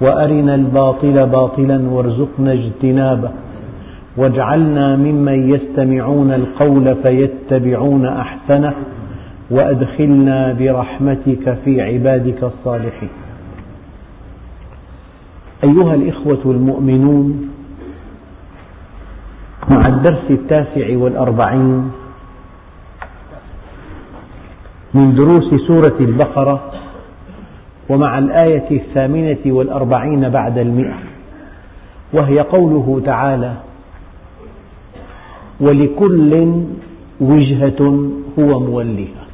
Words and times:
وأرنا 0.00 0.54
الباطل 0.54 1.26
باطلا 1.26 1.88
وارزقنا 1.90 2.52
اجتنابه. 2.52 3.30
واجعلنا 4.16 4.96
ممن 4.96 5.54
يستمعون 5.54 6.32
القول 6.32 6.94
فيتبعون 7.02 8.06
أحسنه 8.06 8.74
وأدخلنا 9.50 10.52
برحمتك 10.52 11.58
في 11.64 11.82
عبادك 11.82 12.44
الصالحين. 12.44 13.08
أيها 15.64 15.94
الإخوة 15.94 16.40
المؤمنون 16.44 17.50
مع 19.70 19.88
الدرس 19.88 20.30
التاسع 20.30 20.96
والأربعين 20.96 21.90
من 24.94 25.14
دروس 25.14 25.54
سورة 25.66 25.96
البقرة 26.00 26.72
ومع 27.90 28.18
الآية 28.18 28.70
الثامنة 28.70 29.38
والأربعين 29.46 30.28
بعد 30.28 30.58
المئة 30.58 30.98
وهي 32.12 32.40
قوله 32.40 33.02
تعالى 33.04 33.52
ولكل 35.60 36.56
وجهة 37.20 38.10
هو 38.38 38.60
موليها. 38.60 39.24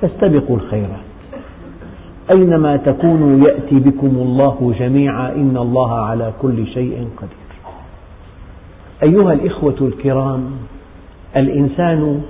فاستبقوا 0.00 0.56
الخيرات. 0.56 1.06
أينما 2.30 2.76
تكونوا 2.76 3.48
يأتي 3.48 3.74
بكم 3.74 4.06
الله 4.06 4.74
جميعا 4.78 5.32
إن 5.32 5.56
الله 5.56 5.94
على 5.94 6.32
كل 6.42 6.66
شيء 6.66 7.08
قدير. 7.16 7.50
أيها 9.02 9.32
الإخوة 9.32 9.76
الكرام 9.80 10.50
الإنسان 11.36 12.22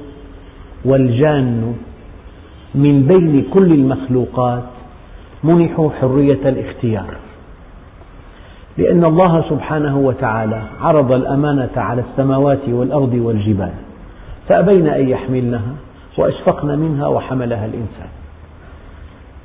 والجان 0.84 1.74
من 2.74 3.02
بين 3.02 3.44
كل 3.52 3.72
المخلوقات 3.72 4.64
منحوا 5.44 5.90
حرية 5.90 6.48
الاختيار. 6.48 7.14
لأن 8.78 9.04
الله 9.04 9.44
سبحانه 9.50 9.98
وتعالى 9.98 10.62
عرض 10.80 11.12
الأمانة 11.12 11.70
على 11.76 12.02
السماوات 12.10 12.68
والأرض 12.68 13.14
والجبال 13.14 13.72
فأبين 14.48 14.86
أن 14.86 15.08
يحملنها 15.08 15.74
وأشفقن 16.18 16.78
منها 16.78 17.06
وحملها 17.06 17.66
الإنسان. 17.66 18.08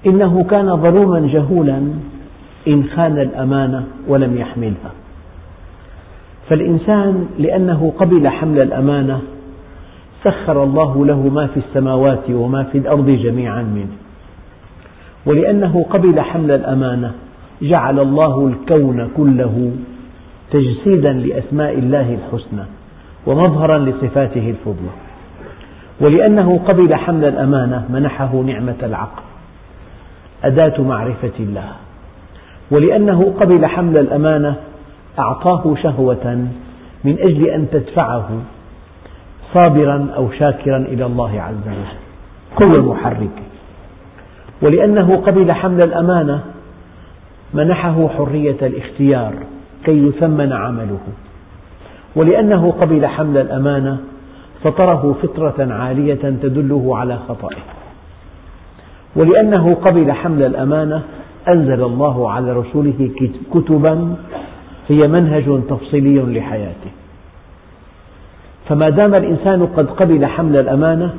إنه 0.05 0.43
كان 0.43 0.77
ظلوما 0.77 1.19
جهولا 1.19 1.81
إن 2.67 2.83
خان 2.95 3.19
الأمانة 3.19 3.83
ولم 4.07 4.37
يحملها. 4.37 4.91
فالإنسان 6.49 7.27
لأنه 7.39 7.93
قبل 7.99 8.27
حمل 8.27 8.61
الأمانة 8.61 9.21
سخر 10.23 10.63
الله 10.63 11.05
له 11.05 11.29
ما 11.29 11.47
في 11.47 11.59
السماوات 11.59 12.29
وما 12.29 12.63
في 12.63 12.77
الأرض 12.77 13.09
جميعا 13.09 13.61
منه. 13.61 14.04
ولأنه 15.25 15.85
قبل 15.89 16.21
حمل 16.21 16.51
الأمانة 16.51 17.11
جعل 17.61 17.99
الله 17.99 18.47
الكون 18.47 19.09
كله 19.17 19.71
تجسيدا 20.51 21.13
لأسماء 21.13 21.73
الله 21.73 22.13
الحسنى 22.13 22.63
ومظهرا 23.25 23.77
لصفاته 23.77 24.49
الفضلى. 24.49 24.93
ولأنه 26.01 26.59
قبل 26.67 26.95
حمل 26.95 27.25
الأمانة 27.25 27.85
منحه 27.89 28.35
نعمة 28.35 28.75
العقل 28.83 29.23
أداة 30.43 30.81
معرفة 30.81 31.31
الله. 31.39 31.71
ولأنه 32.71 33.33
قبل 33.39 33.65
حمل 33.65 33.97
الأمانة 33.97 34.55
أعطاه 35.19 35.75
شهوة 35.83 36.47
من 37.03 37.17
أجل 37.19 37.49
أن 37.49 37.67
تدفعه 37.71 38.29
صابرا 39.53 40.07
أو 40.15 40.31
شاكرا 40.31 40.77
إلى 40.77 41.05
الله 41.05 41.41
عز 41.41 41.67
وجل. 41.67 42.05
قوة 42.55 42.93
محركة 42.93 43.54
ولأنه 44.61 45.15
قبل 45.15 45.51
حمل 45.51 45.81
الأمانة 45.81 46.43
منحه 47.53 48.07
حرية 48.07 48.57
الاختيار 48.61 49.33
كي 49.85 50.07
يثمن 50.07 50.53
عمله. 50.53 50.99
ولأنه 52.15 52.71
قبل 52.71 53.05
حمل 53.05 53.37
الأمانة 53.37 53.97
فطره 54.63 55.15
فطرة 55.21 55.73
عالية 55.73 56.21
تدله 56.41 56.97
على 56.97 57.17
خطئه. 57.29 57.57
ولأنه 59.15 59.73
قبل 59.73 60.11
حمل 60.11 60.43
الأمانة 60.43 61.01
أنزل 61.47 61.83
الله 61.83 62.31
على 62.31 62.53
رسوله 62.53 63.11
كتبا 63.53 64.15
هي 64.87 65.07
منهج 65.07 65.61
تفصيلي 65.69 66.39
لحياته. 66.39 66.91
فما 68.69 68.89
دام 68.89 69.15
الإنسان 69.15 69.65
قد 69.65 69.89
قبل 69.89 70.25
حمل 70.25 70.55
الأمانة 70.57 71.13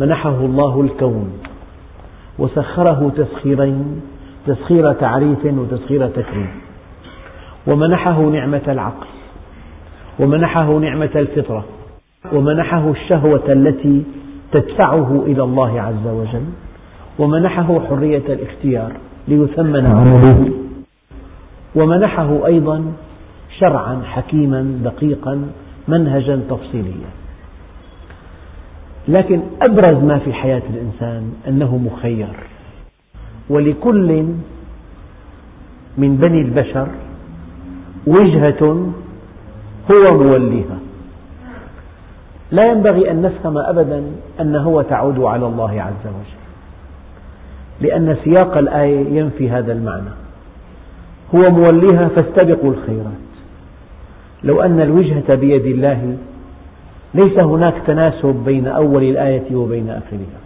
منحه 0.00 0.40
الله 0.40 0.80
الكون. 0.80 1.32
وسخره 2.38 3.12
تسخيرين 3.16 4.00
تسخير 4.46 4.92
تعريف 4.92 5.44
وتسخير 5.44 6.08
تكريم. 6.08 6.50
ومنحه 7.66 8.20
نعمة 8.22 8.62
العقل 8.68 9.06
ومنحه 10.18 10.78
نعمة 10.78 11.10
الفطرة 11.16 11.64
ومنحه 12.32 12.90
الشهوة 12.90 13.42
التي 13.48 14.04
تدفعه 14.52 15.22
إلى 15.26 15.42
الله 15.42 15.80
عز 15.80 16.06
وجل 16.06 16.44
ومنحه 17.18 17.80
حرية 17.80 18.22
الاختيار 18.28 18.92
ليثمن 19.28 19.86
عمله 19.86 20.50
ومنحه 21.74 22.46
أيضا 22.46 22.84
شرعا 23.58 24.02
حكيما 24.04 24.80
دقيقا 24.84 25.46
منهجا 25.88 26.40
تفصيليا. 26.50 27.10
لكن 29.08 29.40
أبرز 29.68 30.04
ما 30.04 30.18
في 30.18 30.32
حياة 30.32 30.62
الإنسان 30.70 31.32
أنه 31.48 31.76
مخير. 31.76 32.28
ولكل 33.50 34.24
من 35.98 36.16
بني 36.16 36.40
البشر 36.40 36.88
وجهة 38.06 38.92
هو 39.90 40.18
موليها. 40.18 40.78
لا 42.50 42.72
ينبغي 42.72 43.10
أن 43.10 43.22
نفهم 43.22 43.58
أبدا 43.58 44.02
أن 44.40 44.56
هو 44.56 44.82
تعود 44.82 45.20
على 45.20 45.46
الله 45.46 45.82
عز 45.82 46.06
وجل 46.06 46.44
لأن 47.80 48.16
سياق 48.24 48.56
الآية 48.56 49.18
ينفي 49.18 49.50
هذا 49.50 49.72
المعنى. 49.72 50.10
هو 51.34 51.50
موليها 51.50 52.08
فاستبقوا 52.08 52.70
الخيرات. 52.70 53.24
لو 54.44 54.62
أن 54.62 54.80
الوجهة 54.80 55.34
بيد 55.34 55.66
الله 55.66 56.16
ليس 57.14 57.38
هناك 57.38 57.74
تناسب 57.86 58.42
بين 58.44 58.66
أول 58.66 59.02
الآية 59.02 59.54
وبين 59.56 59.90
آخرها. 59.90 60.40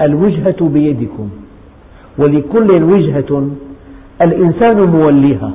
الوجهة 0.00 0.68
بيدكم 0.68 1.30
ولكل 2.18 2.82
وجهة 2.82 3.50
الإنسان 4.22 4.80
موليها. 4.80 5.52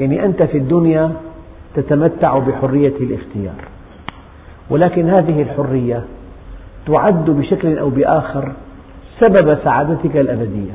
يعني 0.00 0.24
أنت 0.24 0.42
في 0.42 0.58
الدنيا 0.58 1.12
تتمتع 1.74 2.38
بحرية 2.38 2.94
الاختيار 3.00 3.64
ولكن 4.70 5.10
هذه 5.10 5.42
الحرية 5.42 6.04
تعد 6.86 7.30
بشكل 7.30 7.78
أو 7.78 7.90
بآخر 7.90 8.52
سبب 9.20 9.58
سعادتك 9.64 10.16
الأبدية. 10.16 10.72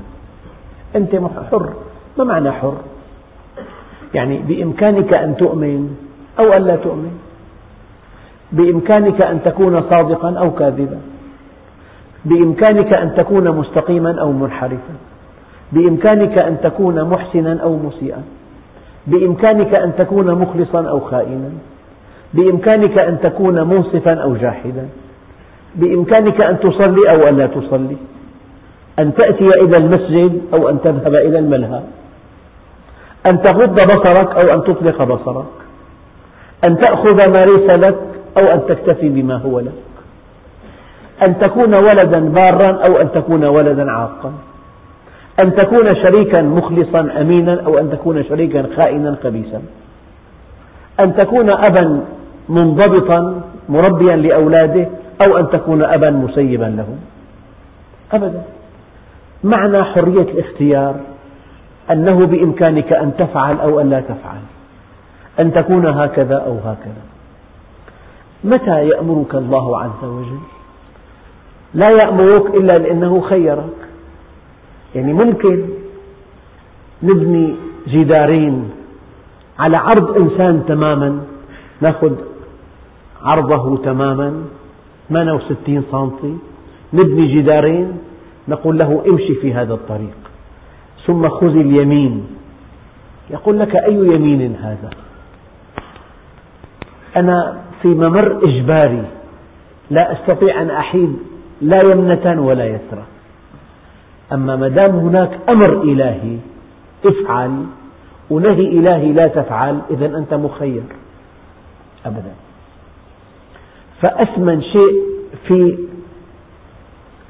أنت 0.95 1.16
حر. 1.51 1.74
ما 2.18 2.24
معنى 2.24 2.51
حر؟ 2.51 2.78
يعني 4.13 4.38
بإمكانك 4.38 5.13
أن 5.13 5.36
تؤمن 5.38 5.95
أو 6.42 6.58
ألا 6.58 6.76
تؤمن. 6.76 7.20
بإمكانك 8.52 9.22
أن 9.22 9.44
تكون 9.44 9.82
صادقا 9.90 10.34
أو 10.38 10.52
كاذبا. 10.52 11.00
بإمكانك 12.26 12.94
أن 12.94 13.16
تكون 13.16 13.52
مستقيما 13.52 14.22
أو 14.22 14.32
منحرفا. 14.32 14.96
بإمكانك 15.72 16.38
أن 16.38 16.58
تكون 16.64 17.04
محسنا 17.04 17.60
أو 17.64 17.78
مسيئا. 17.78 18.24
بإمكانك 19.08 19.76
أن 19.76 19.96
تكون 19.98 20.36
مخلصا 20.36 20.90
أو 20.90 21.00
خائنا. 21.00 21.50
بإمكانك 22.34 22.98
أن 22.98 23.20
تكون 23.22 23.64
منصفا 23.68 24.14
أو 24.14 24.36
جاحدا. 24.36 24.88
بإمكانك 25.76 26.42
أن 26.42 26.60
تصلي 26.60 27.12
أو 27.12 27.20
ألا 27.30 27.48
تصلي. 27.48 27.98
أن 29.00 29.14
تأتي 29.14 29.48
إلى 29.48 29.78
المسجد 29.78 30.42
أو 30.54 30.70
أن 30.70 30.82
تذهب 30.82 31.16
إلى 31.16 31.40
الملهى. 31.40 31.82
أن 33.26 33.42
تغض 33.42 33.74
بصرك 33.74 34.36
أو 34.36 34.54
أن 34.54 34.64
تطلق 34.64 35.04
بصرك. 35.04 35.46
أن 36.63 36.78
تأخذ 36.78 37.16
ما 37.16 37.46
ليس 37.46 37.75
لك 37.75 37.98
أو 38.38 38.44
أن 38.44 38.62
تكتفي 38.68 39.10
بما 39.10 39.36
هو 39.36 39.60
لك. 39.60 39.72
أن 41.22 41.40
تكون 41.40 41.74
ولدا 41.74 42.19
بارا 42.19 42.72
أو 42.72 43.02
أن 43.02 43.12
تكون 43.12 43.46
ولدا 43.46 43.92
عاقا. 43.92 44.34
أن 45.40 45.56
تكون 45.56 45.88
شريكا 46.04 46.42
مخلصا 46.42 47.22
أمينا 47.22 47.62
أو 47.66 47.80
أن 47.80 47.92
تكون 47.92 48.24
شريكا 48.24 48.68
خائنا 48.78 49.16
خبيثا. 49.24 49.62
أن 51.00 51.16
تكون 51.16 51.50
أبا 51.50 52.02
منضبطا 52.50 53.42
مربيا 53.69 54.16
لأولاده 54.16 54.88
أو 55.28 55.38
أن 55.38 55.50
تكون 55.50 55.84
أبا 55.84 56.10
مسيبا 56.10 56.66
لهم. 56.66 57.00
أبدا. 58.14 58.44
معنى 59.44 59.84
حرية 59.84 60.22
الاختيار 60.22 60.96
أنه 61.92 62.25
بإمكانك 62.25 62.94
أن 62.94 63.12
تفعل 63.18 63.60
أو 63.60 63.80
أن 63.80 63.90
لا 63.90 64.02
تفعل. 64.02 64.42
أن 65.42 65.54
تكون 65.54 65.86
هكذا 65.86 66.36
أو 66.36 66.58
هكذا. 66.58 67.02
متى 68.44 68.88
يأمرك 68.88 69.36
الله 69.36 69.80
عز 69.80 70.04
وجل؟ 70.04 70.40
لا 71.74 71.90
يأمرك 71.90 72.56
إلا 72.56 72.78
لأنه 72.78 73.22
خيرك. 73.22 73.78
يعني 74.96 75.14
ممكن 75.14 75.70
نبني 77.04 77.56
جدارين 77.88 78.70
على 79.60 79.78
عرض 79.78 80.22
إنسان 80.22 80.64
تماما 80.68 81.22
نأخذ 81.82 82.16
عرضه 83.22 83.78
تماما 83.78 84.44
68 85.10 85.84
سنتي 85.92 86.38
نبني 86.94 87.42
جدارين 87.42 87.98
نقول 88.48 88.78
له 88.78 89.04
امشي 89.08 89.36
في 89.36 89.54
هذا 89.54 89.74
الطريق. 89.74 90.18
ثم 91.06 91.30
خذ 91.30 91.56
اليمين. 91.56 92.28
يقول 93.30 93.60
لك 93.60 93.76
أي 93.76 93.96
يمين 93.96 94.56
هذا؟ 94.56 94.90
أنا 97.16 97.62
في 97.81 97.88
ممر 97.88 98.40
إجباري. 98.44 99.04
لا 99.90 100.12
أستطيع 100.12 100.62
أن 100.62 100.69
أحيد 100.69 101.18
لا 101.62 101.81
يمنة 101.81 102.42
ولا 102.42 102.66
يسرى. 102.66 103.04
أما 104.34 104.56
ما 104.56 104.68
دام 104.68 104.92
هناك 104.92 105.40
أمر 105.50 105.81
إلهي 105.81 106.38
افعل. 107.06 107.66
ونهي 108.30 108.68
إلهي 108.68 109.12
لا 109.12 109.28
تفعل 109.28 109.81
إذا 109.92 110.06
أنت 110.18 110.34
مخير. 110.34 110.84
أبدا. 112.06 112.34
فأثمن 114.02 114.62
شيء 114.62 115.04
في 115.48 115.78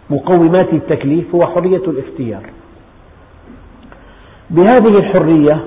مقومات 0.10 0.74
التكليف 0.74 1.36
هو 1.36 1.46
حرية 1.46 1.84
الاختيار. 1.88 2.44
بهذه 4.50 4.98
الحرية 4.98 5.66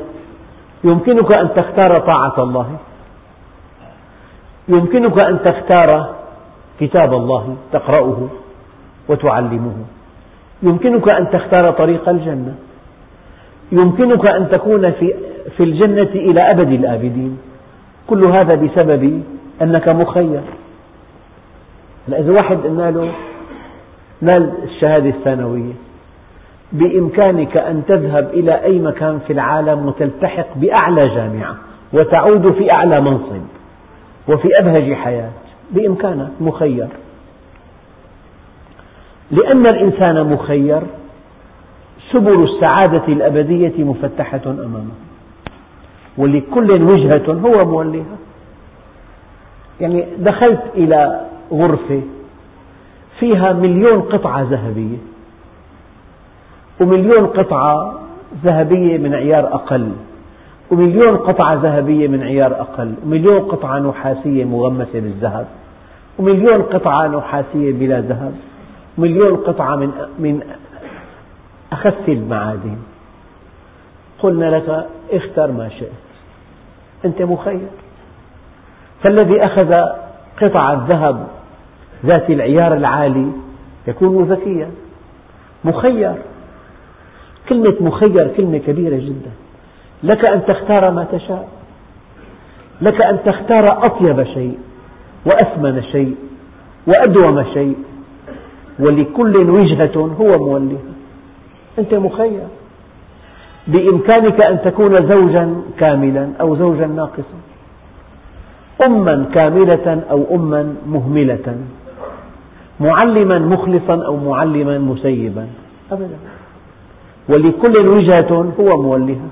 يمكنك 0.85 1.37
أن 1.37 1.49
تختار 1.57 1.95
طاعة 1.95 2.43
الله. 2.43 2.77
يمكنك 4.69 5.25
أن 5.25 5.43
تختار 5.43 6.15
كتاب 6.81 7.15
الله 7.15 7.57
تقرأه 7.73 8.29
وتعلمه. 9.09 9.77
يمكنك 10.63 11.09
أن 11.09 11.31
تختار 11.31 11.71
طريق 11.71 12.09
الجنة. 12.09 12.55
يمكنك 13.73 14.27
أن 14.27 14.49
تكون 14.51 14.91
في, 14.91 15.15
في 15.57 15.63
الجنة 15.63 16.11
إلى 16.15 16.41
أبد 16.41 16.73
الآبدين. 16.73 17.39
كل 18.07 18.25
هذا 18.25 18.55
بسبب 18.55 19.23
أنك 19.63 19.89
مخير. 19.89 20.41
إذا 22.09 22.33
واحد 22.33 22.57
قلنا 22.57 22.91
له 22.91 23.13
نال 24.21 24.53
الشهادة 24.63 25.09
الثانوية 25.09 25.73
بإمكانك 26.73 27.57
أن 27.57 27.83
تذهب 27.89 28.31
إلى 28.33 28.65
أي 28.65 28.79
مكان 28.79 29.19
في 29.27 29.33
العالم 29.33 29.87
وتلتحق 29.87 30.47
بأعلى 30.57 31.09
جامعة 31.09 31.57
وتعود 31.93 32.53
في 32.53 32.73
أعلى 32.73 33.01
منصب 33.01 33.43
وفي 34.29 34.49
أبهج 34.61 34.93
حياة 34.93 35.31
بإمكانك 35.71 36.31
مخير. 36.41 36.89
لأن 39.31 39.67
الإنسان 39.67 40.27
مخير 40.33 40.83
سبل 42.13 42.43
السعادة 42.45 43.09
الأبدية 43.09 43.85
مفتحة 43.85 44.41
أمامه. 44.47 44.95
ولكل 46.19 46.83
وجهة 46.83 47.33
هو 47.33 47.71
موليها. 47.71 48.17
يعني 49.81 50.07
دخلت 50.19 50.63
إلى 50.75 51.21
غرفة 51.53 52.03
فيها 53.21 53.53
مليون 53.53 54.01
قطعة 54.01 54.43
ذهبية. 54.43 54.97
ومليون 56.81 57.27
قطعة 57.27 58.01
ذهبية 58.45 58.99
من 58.99 59.15
عيار 59.15 59.55
أقل. 59.55 59.93
ومليون 60.71 61.17
قطعة 61.17 61.55
ذهبية 61.55 62.09
من 62.09 62.23
عيار 62.23 62.61
أقل 62.61 62.95
ومليون 63.05 63.41
قطعة 63.41 63.79
نحاسية 63.79 64.45
مغمسة 64.45 65.01
بالذهب 65.01 65.47
ومليون 66.19 66.63
قطعة 66.63 67.07
نحاسية 67.07 67.73
بلا 67.73 68.01
ذهب 68.01 68.35
ومليون 68.99 69.37
قطعة 69.37 69.77
من 69.77 69.91
من 70.19 70.41
أخف 71.73 72.09
المعادن. 72.09 72.77
قلنا 74.19 74.57
لك 74.57 74.87
اختر 75.13 75.53
ما 75.53 75.69
شئت. 75.69 75.93
أنت 77.05 77.23
مخير. 77.23 77.69
فالذي 79.03 79.45
أخذ 79.45 79.75
قطعة 80.43 80.87
ذهب 80.89 81.27
ذات 82.07 82.31
العيار 82.31 82.75
العالي 82.75 83.33
يكون 83.87 84.25
ذكيا 84.25 84.71
مخير. 85.65 86.15
كلمة 87.49 87.75
مخير 87.81 88.29
كلمة 88.37 88.59
كبيرة 88.59 88.97
جدا. 88.97 89.31
لك 90.03 90.25
أن 90.25 90.47
تختار 90.47 90.91
ما 90.91 91.07
تشاء. 91.13 91.49
لك 92.81 93.03
أن 93.03 93.19
تختار 93.25 93.87
أطيب 93.87 94.25
شيء 94.25 94.59
وأثمن 95.27 95.83
شيء 95.83 96.17
وأدوم 96.87 97.45
شيء. 97.55 97.77
ولكل 98.79 99.37
وجهة 99.51 99.97
هو 100.21 100.29
موليها. 100.47 100.95
أنت 101.79 101.95
مخير. 101.95 102.41
بإمكانك 103.67 104.47
أن 104.47 104.59
تكون 104.65 105.09
زوجا 105.09 105.55
كاملا 105.79 106.31
أو 106.41 106.57
زوجا 106.57 106.87
ناقصا. 106.87 107.39
أما 108.87 109.27
كاملة 109.35 110.03
أو 110.11 110.25
أما 110.35 110.75
مهملة. 110.87 111.57
معلما 112.81 113.39
مخلصا 113.39 114.07
أو 114.07 114.17
معلما 114.17 114.79
مسيبا. 114.79 115.47
أبدا. 115.93 116.17
ولكل 117.29 117.89
وجهة 117.89 118.53
هو 118.61 118.83
موليها. 118.83 119.29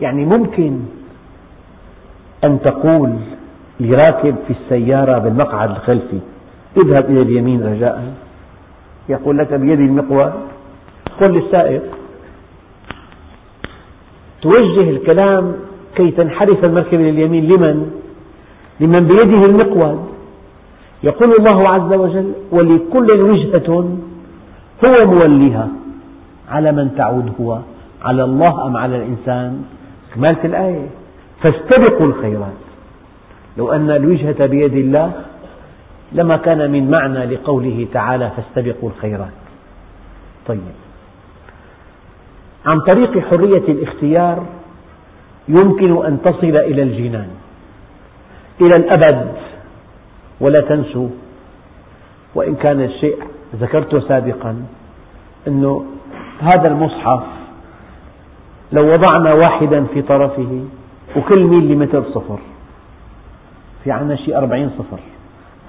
يعني 0.00 0.24
ممكن 0.24 0.80
أن 2.44 2.60
تقول 2.60 3.10
لراكب 3.80 4.34
في 4.46 4.52
السيارة 4.60 5.18
بالمقعد 5.18 5.70
الخلفي 5.70 6.18
اذهب 6.76 7.04
إلى 7.10 7.22
اليمين 7.22 7.62
رجاء. 7.62 8.14
يقول 9.08 9.38
لك 9.38 9.54
بيدي 9.54 9.84
المقود 9.84 10.32
قل 11.20 11.26
للسائق 11.30 11.82
توجه 14.42 14.90
الكلام 14.90 15.52
كي 15.96 16.10
تنحرف 16.10 16.64
المركبة 16.64 17.02
لليمين 17.02 17.44
لمن؟ 17.48 17.90
لمن 18.80 19.00
بيده 19.06 19.44
المقود 19.44 20.00
يقول 21.02 21.32
الله 21.38 21.68
عز 21.68 21.92
وجل 21.92 22.32
ولكل 22.52 23.10
وجهة 23.20 23.88
هو 24.84 24.94
موليها 25.06 25.68
على 26.48 26.72
من 26.72 26.94
تعود 26.96 27.32
هو 27.40 27.58
على 28.02 28.24
الله 28.24 28.66
أم 28.66 28.76
على 28.76 28.96
الإنسان؟ 28.96 29.62
كمالة 30.14 30.44
الآية. 30.44 30.86
فاستبقوا 31.42 32.06
الخيرات. 32.06 32.60
لو 33.56 33.72
أن 33.72 33.90
الوجهة 33.90 34.46
بيد 34.46 34.74
الله 34.74 35.12
لما 36.12 36.36
كان 36.36 36.70
من 36.70 36.90
معنى 36.90 37.26
لقوله 37.26 37.86
تعالى 37.92 38.30
فاستبقوا 38.36 38.90
الخيرات. 38.90 39.32
طيب. 40.46 40.60
عن 42.66 42.80
طريق 42.80 43.18
حرية 43.18 43.68
الاختيار 43.68 44.46
يمكن 45.48 46.06
أن 46.06 46.22
تصل 46.22 46.56
إلى 46.56 46.82
الجنان 46.82 47.28
إلى 48.60 48.74
الأبد. 48.74 49.34
ولا 50.40 50.60
تنسوا 50.60 51.08
وإن 52.34 52.54
كان 52.54 52.80
الشيء 52.80 53.16
ذكرته 53.60 54.00
سابقا 54.00 54.62
أنه 55.48 55.84
هذا 56.40 56.68
المصحف 56.68 57.22
لو 58.72 58.92
وضعنا 58.92 59.34
واحدا 59.34 59.84
في 59.84 60.02
طرفه 60.02 60.64
وكل 61.16 61.44
ميل 61.44 61.72
لمتر 61.72 62.02
صفر. 62.02 62.38
في 63.84 63.90
عنا 63.90 64.16
شيء 64.16 64.36
أربعين 64.38 64.70
صفر. 64.78 64.98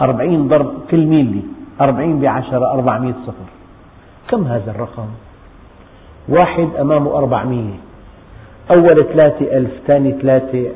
أربعين 0.02 0.48
ضرب 0.48 0.74
كل 0.92 1.06
ميلي 1.06 1.42
أربعين 1.82 2.20
بعشرة 2.20 2.72
أربعمائة 2.74 3.14
صفر. 3.28 3.50
كم 4.28 4.44
هذا 4.44 4.72
الرقم؟ 4.72 5.08
واحد 6.30 6.70
أمامه 6.80 7.18
أربعمية. 7.18 7.74
أول 8.72 9.06
ثلاثة 9.14 9.58
ألف 9.58 9.72
ثاني 9.88 10.12
ثلاثة 10.12 10.72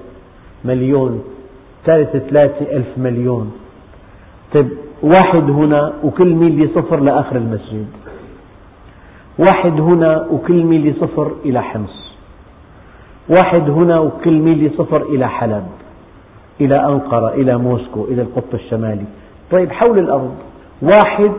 مليون 0.65 1.24
ثالث 1.86 2.17
ثلاثة 2.17 2.77
ألف 2.77 2.98
مليون. 2.98 3.53
طيب 4.53 4.70
واحد 5.03 5.50
هنا 5.50 5.94
وكل 6.03 6.34
ميلي 6.34 6.67
صفر 6.75 7.00
لآخر 7.00 7.36
المسجد. 7.36 7.88
واحد 9.39 9.82
هنا 9.82 10.27
وكل 10.32 10.63
ميلي 10.63 10.94
صفر 10.94 11.32
إلى 11.46 11.63
حمص. 11.63 12.05
واحد 13.29 13.70
هنا 13.70 14.00
وكل 14.00 14.34
ميلي 14.34 14.70
صفر 14.70 15.01
إلى 15.01 15.29
حلب 15.29 15.67
إلى 16.62 16.86
أنقرة 16.86 17.29
إلى 17.29 17.58
موسكو 17.58 18.05
إلى 18.05 18.22
القطب 18.22 18.53
الشمالي. 18.53 19.05
طيب 19.51 19.72
حول 19.72 20.00
الأرض 20.00 20.36
واحد 20.82 21.32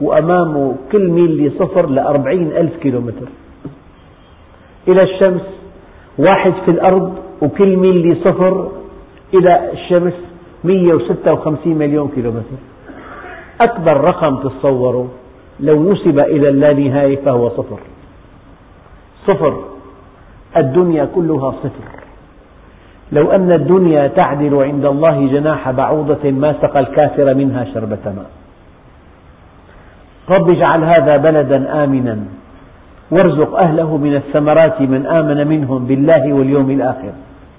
وأمامه 0.00 0.76
كل 0.92 1.10
ميلي 1.10 1.50
صفر 1.50 1.86
لأربعين 1.86 2.52
ألف 2.52 2.76
كيلومتر. 2.76 3.28
إلى 4.88 5.02
الشمس 5.02 5.42
واحد 6.18 6.52
في 6.64 6.70
الأرض 6.70 7.14
وكل 7.42 7.76
ميل 7.76 8.16
صفر 8.24 8.68
إلى 9.34 9.72
الشمس 9.72 10.12
156 10.64 11.78
مليون 11.78 12.08
كيلومتر. 12.08 12.56
أكبر 13.60 14.00
رقم 14.00 14.36
تتصوره 14.36 15.08
لو 15.60 15.92
نسب 15.92 16.18
إلى 16.18 16.48
اللانهاية 16.48 17.16
فهو 17.16 17.48
صفر. 17.48 17.78
صفر. 19.26 19.73
الدنيا 20.56 21.08
كلها 21.14 21.50
صفر. 21.50 22.04
لو 23.12 23.30
أن 23.30 23.52
الدنيا 23.52 24.06
تعدل 24.06 24.62
عند 24.62 24.84
الله 24.84 25.26
جناح 25.26 25.70
بعوضة 25.70 26.30
ما 26.30 26.54
سقى 26.62 26.80
الكافر 26.80 27.34
منها 27.34 27.64
شربة 27.74 28.04
ماء. 28.04 28.30
رب 30.30 30.50
اجعل 30.50 30.84
هذا 30.84 31.16
بلدا 31.16 31.84
آمنا. 31.84 32.18
وارزق 33.10 33.56
أهله 33.58 33.96
من 33.96 34.14
الثمرات 34.14 34.80
من 34.80 35.06
آمن 35.06 35.46
منهم 35.46 35.86
بالله 35.86 36.32
واليوم 36.32 36.70
الآخر. 36.70 37.12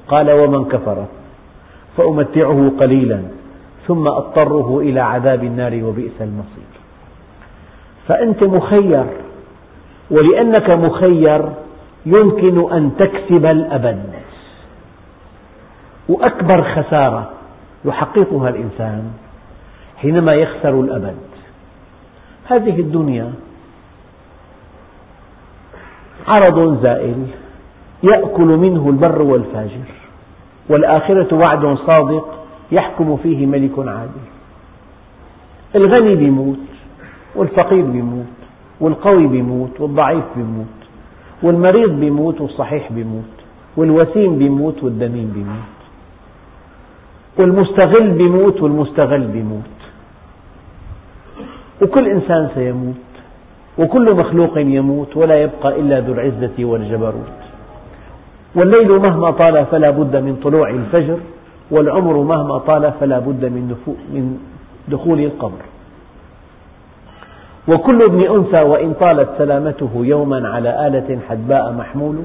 قال 0.08 0.32
ومن 0.32 0.66
كفر 0.66 1.06
فأمتعه 1.98 2.72
قليلا 2.80 3.22
ثم 3.88 4.08
أضطره 4.08 4.80
إلى 4.80 5.00
عذاب 5.00 5.44
النار 5.44 5.84
وبئس 5.84 6.22
المصير. 6.22 6.72
فأنت 8.08 8.44
مخير 8.44 9.06
ولأنك 10.12 10.70
مخير 10.70 11.42
يمكن 12.06 12.74
أن 12.74 12.92
تكسب 12.98 13.46
الأبد. 13.46 14.10
وأكبر 16.10 16.64
خسارة 16.64 17.30
يحققها 17.86 18.50
الإنسان 18.50 19.12
حينما 19.98 20.34
يخسر 20.34 20.80
الأبد. 20.80 21.18
هذه 22.48 22.80
الدنيا 22.80 23.34
عرض 26.28 26.82
زائل 26.84 27.26
يأكل 28.04 28.48
منه 28.48 28.90
البر 28.90 29.22
والفاجر 29.22 29.86
والآخرة 30.70 31.40
وعد 31.44 31.78
صادق 31.78 32.46
يحكم 32.72 33.18
فيه 33.18 33.46
ملك 33.46 33.80
عادل. 33.80 34.26
الغني 35.76 36.16
بيموت 36.16 36.58
والفقير 37.36 37.86
بيموت 37.86 38.26
والقوي 38.80 39.28
بيموت 39.28 39.82
والضعيف 39.82 40.24
بيموت. 40.36 40.75
والمريض 41.46 41.92
بيموت 42.00 42.42
والصحيح 42.42 42.92
بيموت 42.92 43.34
والوسيم 43.78 44.38
بيموت 44.38 44.84
والدميم 44.84 45.32
بيموت 45.36 45.76
والمستغل 47.38 48.08
بيموت 48.12 48.62
والمستغل 48.62 49.24
بيموت. 49.36 49.76
وكل 51.82 52.06
إنسان 52.08 52.50
سيموت 52.56 53.06
وكل 53.78 54.08
مخلوق 54.16 54.58
يموت 54.58 55.18
ولا 55.18 55.36
يبقى 55.44 55.70
إلا 55.80 56.00
ذو 56.00 56.14
العزة 56.14 56.58
والجبروت. 56.60 57.40
والليل 58.56 58.92
مهما 59.06 59.32
طال 59.32 59.66
فلا 59.72 59.90
بد 59.90 60.16
من 60.16 60.36
طلوع 60.44 60.70
الفجر 60.70 61.20
والعمر 61.72 62.16
مهما 62.32 62.58
طال 62.58 62.92
فلا 63.00 63.20
بد 63.20 63.46
من 63.46 64.38
دخول 64.88 65.20
القبر. 65.20 65.64
وكل 67.68 68.04
ابن 68.04 68.36
أنثى 68.36 68.62
وإن 68.62 68.94
طالت 68.94 69.30
سلامته 69.38 69.92
يوما 69.96 70.50
على 70.50 70.88
آلة 70.88 71.20
حدباء 71.30 71.72
محمول 71.72 72.16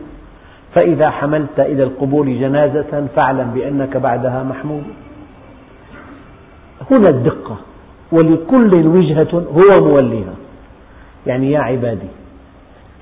فإذا 0.74 1.10
حملت 1.10 1.60
إلى 1.60 1.82
القبور 1.82 2.28
جنازة 2.28 3.06
فاعلم 3.16 3.50
بأنك 3.54 3.96
بعدها 3.96 4.42
محمول. 4.42 4.82
هنا 6.90 7.08
الدقة 7.08 7.56
ولكل 8.12 8.86
وجهة 8.86 9.44
هو 9.54 9.84
موليها. 9.84 10.34
يعني 11.26 11.50
يا 11.50 11.60
عبادي 11.60 12.08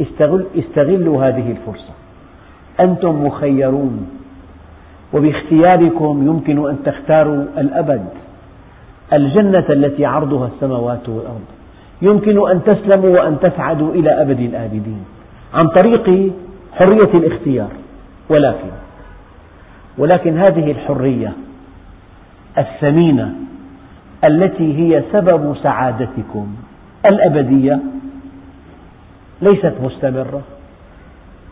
استغل 0.01 0.47
استغلوا 0.59 1.25
هذه 1.25 1.51
الفرصة. 1.51 1.93
أنتم 2.81 3.27
مخيرون 3.27 4.11
وباختياركم 5.13 6.27
يمكن 6.27 6.69
أن 6.69 6.77
تختاروا 6.85 7.45
الأبد. 7.59 8.05
الجنة 9.13 9.65
التي 9.71 10.07
عرضها 10.07 10.51
السماوات 10.55 11.09
والأرض. 11.09 11.58
يمكن 12.03 12.51
أن 12.51 12.65
تسلموا 12.65 13.11
وأن 13.11 13.41
تسعدوا 13.41 13.95
إلى 13.95 14.23
أبد 14.23 14.41
الآبدين 14.41 15.05
عن 15.55 15.69
طريق 15.69 16.33
حرية 16.73 17.15
الاختيار. 17.15 17.71
ولكن 18.29 18.71
ولكن 19.99 20.39
هذه 20.39 20.71
الحرية 20.71 21.33
الثمينة 22.59 23.35
التي 24.25 24.79
هي 24.79 25.03
سبب 25.13 25.57
سعادتكم 25.63 26.57
الأبدية 27.13 27.81
ليست 29.43 29.75
مستمرة 29.83 30.43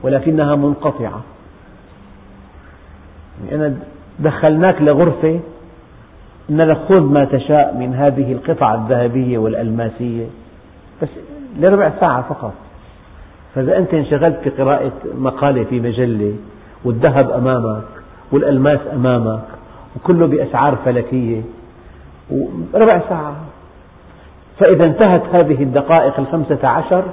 ولكنها 0.03 0.57
منقطعة. 0.57 1.23
يعني 3.51 3.67
أنا 3.67 3.77
دخلناك 4.19 4.83
لغرفة 4.83 5.41
إن 6.51 6.61
لك 6.61 6.79
خذ 6.89 7.01
ما 7.01 7.25
تشاء 7.25 7.75
من 7.75 7.95
هذه 7.95 8.33
القطع 8.33 8.75
الذهبية 8.75 9.39
والألماسية. 9.39 10.27
بس 11.03 11.09
لربع 11.59 11.93
ساعة 12.01 12.23
فقط. 12.23 12.53
فإذا 13.55 13.79
أنت 13.79 13.95
انشغلت 13.95 14.49
بقراءة 14.49 14.93
مقالة 15.15 15.65
في 15.65 15.81
مجلة 15.81 16.35
والذهب 16.85 17.31
أمامك 17.31 17.85
والألماس 18.33 18.81
أمامك 18.93 19.43
وكله 19.97 20.27
بأسعار 20.27 20.77
فلكية 20.85 21.43
ربع 22.75 23.01
ساعة. 23.09 23.37
فإذا 24.59 24.85
انتهت 24.85 25.23
هذه 25.33 25.63
الدقائق 25.63 26.21
الخمسة 26.21 26.69
عشر 26.69 27.05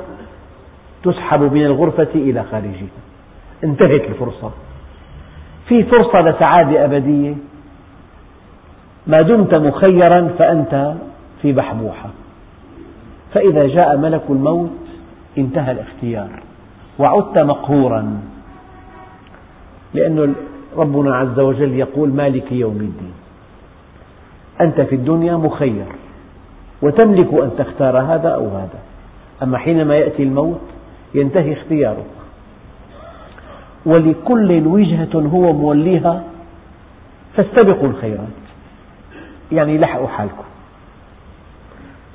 تسحب 1.04 1.42
من 1.42 1.66
الغرفة 1.66 2.08
إلى 2.16 2.44
خارجها. 2.52 2.88
انتهت 3.64 4.02
الفرصة. 4.10 4.52
في 5.68 5.84
فرصة 5.84 6.22
لسعادة 6.22 6.86
أبدية. 6.86 7.36
ما 9.08 9.22
دمت 9.22 9.54
مخيرا 9.54 10.30
فأنت 10.40 10.94
في 11.42 11.52
بحبوحة. 11.52 12.10
فإذا 13.34 13.68
جاء 13.68 13.98
ملك 13.98 14.24
الموت 14.30 14.70
انتهى 15.38 15.72
الاختيار. 15.72 16.30
وعدت 17.00 17.38
مقهورا. 17.38 18.22
لأن 19.94 20.36
ربنا 20.78 21.16
عز 21.16 21.40
وجل 21.40 21.74
يقول 21.74 22.10
مالك 22.10 22.52
يوم 22.52 22.76
الدين. 22.76 23.14
أنت 24.62 24.82
في 24.82 24.96
الدنيا 24.96 25.36
مخير. 25.36 25.86
وتملك 26.82 27.34
أن 27.34 27.52
تختار 27.58 28.00
هذا 28.00 28.30
أو 28.30 28.48
هذا. 28.48 28.80
أما 29.44 29.58
حينما 29.58 29.96
يأتي 29.96 30.24
الموت 30.24 30.62
ينتهي 31.16 31.54
اختيارك. 31.54 32.06
ولكل 33.86 34.68
وجهة 34.68 35.16
هو 35.16 35.54
موليها 35.54 36.24
فاستبقوا 37.36 37.88
الخيرات. 37.88 38.43
يعني 39.52 39.78
لحقوا 39.78 40.08
حالكم. 40.08 40.44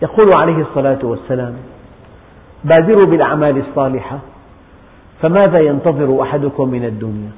يقول 0.02 0.34
عليه 0.34 0.62
الصلاة 0.62 0.98
والسلام 1.02 1.54
بادروا 2.64 3.06
بالأعمال 3.06 3.62
الصالحة 3.68 4.18
فماذا 5.22 5.58
ينتظر 5.58 6.22
أحدكم 6.22 6.68
من 6.68 6.84
الدنيا؟ 6.84 7.30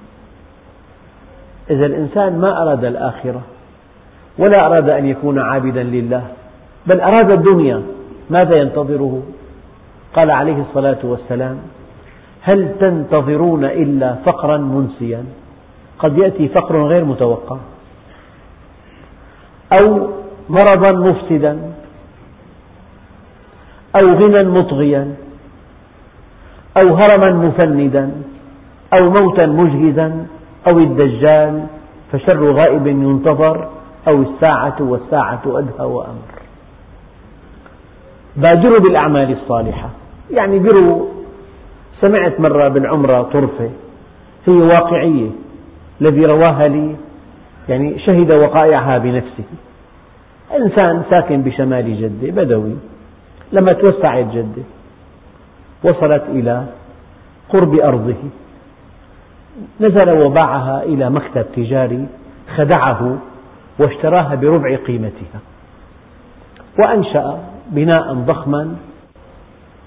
إذا 1.70 1.86
الإنسان 1.86 2.38
ما 2.38 2.62
أراد 2.62 2.84
الآخرة 2.84 3.40
ولا 4.38 4.66
أراد 4.66 4.88
أن 4.88 5.06
يكون 5.06 5.38
عابدا 5.38 5.82
لله 5.82 6.22
بل 6.86 7.00
أراد 7.00 7.30
الدنيا 7.30 7.82
ماذا 8.30 8.56
ينتظره؟ 8.56 9.22
قال 10.14 10.30
عليه 10.30 10.62
الصلاة 10.68 10.98
والسلام 11.04 11.58
هل 12.42 12.74
تنتظرون 12.80 13.64
إلا 13.64 14.14
فقرا 14.14 14.56
منسيا؟ 14.56 15.24
قد 15.98 16.18
يأتي 16.18 16.48
فقر 16.48 16.86
غير 16.86 17.04
متوقع. 17.04 17.56
أو 19.72 20.10
مرضا 20.48 20.92
مفسدا 20.92 21.72
أو 23.96 24.06
غنى 24.12 24.42
مطغيا 24.42 25.14
أو 26.84 26.94
هرما 26.94 27.30
مفندا 27.32 28.10
أو 28.94 29.10
موتا 29.10 29.46
مجهزا 29.46 30.26
أو 30.68 30.78
الدجال 30.78 31.66
فشر 32.12 32.52
غائب 32.52 32.86
ينتظر 32.86 33.68
أو 34.08 34.22
الساعة 34.22 34.76
والساعة 34.80 35.42
أدهى 35.46 35.86
وأمر. 35.86 36.30
بادروا 38.36 38.78
بالأعمال 38.78 39.32
الصالحة. 39.32 39.90
يعني 40.30 40.58
بروا. 40.58 41.06
سمعت 42.00 42.40
مرة 42.40 42.68
بالعمرة 42.68 43.22
طرفة. 43.22 43.70
هي 44.46 44.54
واقعية. 44.54 45.30
الذي 46.00 46.24
رواها 46.26 46.68
لي. 46.68 46.96
يعني 47.70 47.98
شهد 47.98 48.32
وقائعها 48.32 48.98
بنفسه. 48.98 49.44
إنسان 50.56 51.02
ساكن 51.10 51.42
بشمال 51.42 52.00
جدة 52.00 52.42
بدوي 52.42 52.74
لما 53.52 53.72
توسعت 53.72 54.26
جدة. 54.34 54.62
وصلت 55.84 56.22
إلى 56.28 56.64
قرب 57.48 57.74
أرضه. 57.74 58.22
نزل 59.80 60.10
وباعها 60.10 60.82
إلى 60.82 61.10
مكتب 61.10 61.46
تجاري 61.56 62.06
خدعه 62.56 63.18
واشتراها 63.78 64.34
بربع 64.34 64.76
قيمتها. 64.76 65.40
وأنشأ 66.78 67.38
بناء 67.70 68.14
ضخما. 68.14 68.76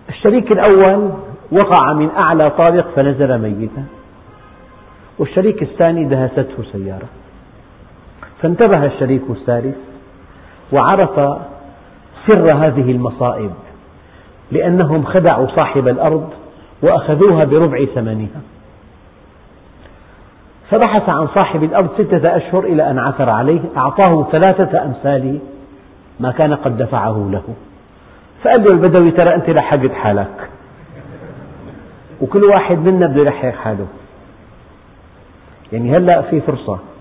الشريك 0.10 0.52
الأول 0.52 1.12
وقع 1.52 1.94
من 1.94 2.10
أعلى 2.26 2.50
طابق 2.50 2.86
فنزل 2.96 3.38
ميتا. 3.38 3.84
والشريك 5.20 5.64
الثاني 5.64 6.06
دهسته 6.06 6.64
سيارة. 6.72 7.08
فانتبه 8.44 8.86
الشريك 8.86 9.22
الثالث 9.30 9.76
وعرف 10.72 11.16
سر 12.28 12.56
هذه 12.56 12.92
المصائب 12.92 13.52
لأنهم 14.52 15.06
خدعوا 15.06 15.48
صاحب 15.48 15.88
الأرض 15.88 16.30
وأخذوها 16.82 17.46
بربع 17.46 17.86
ثمنها. 17.86 18.42
فبحث 20.70 21.10
عن 21.10 21.28
صاحب 21.28 21.64
الأرض 21.64 21.90
ستة 21.94 22.38
أشهر 22.38 22.64
إلى 22.64 22.92
أن 22.92 23.00
عثر 23.00 23.30
عليه 23.30 23.62
أعطاه 23.78 24.28
ثلاثة 24.32 24.86
أمثال 24.86 25.40
ما 26.20 26.32
كان 26.32 26.54
قد 26.54 26.78
دفعه 26.78 27.30
له. 27.32 27.44
فقال 28.44 28.62
له 28.62 28.78
البدوي 28.78 29.12
ترى 29.12 29.36
أنت 29.36 29.50
لحقت 29.50 29.92
حالك. 29.92 30.50
وكل 32.22 32.44
واحد 32.44 32.78
منا 32.78 33.08
بده 33.08 33.22
يلحق 33.22 33.50
حاله. 33.50 33.88
يعني 35.72 35.98
هلأ 35.98 36.22
في 36.22 36.42
فرصة. 36.42 36.93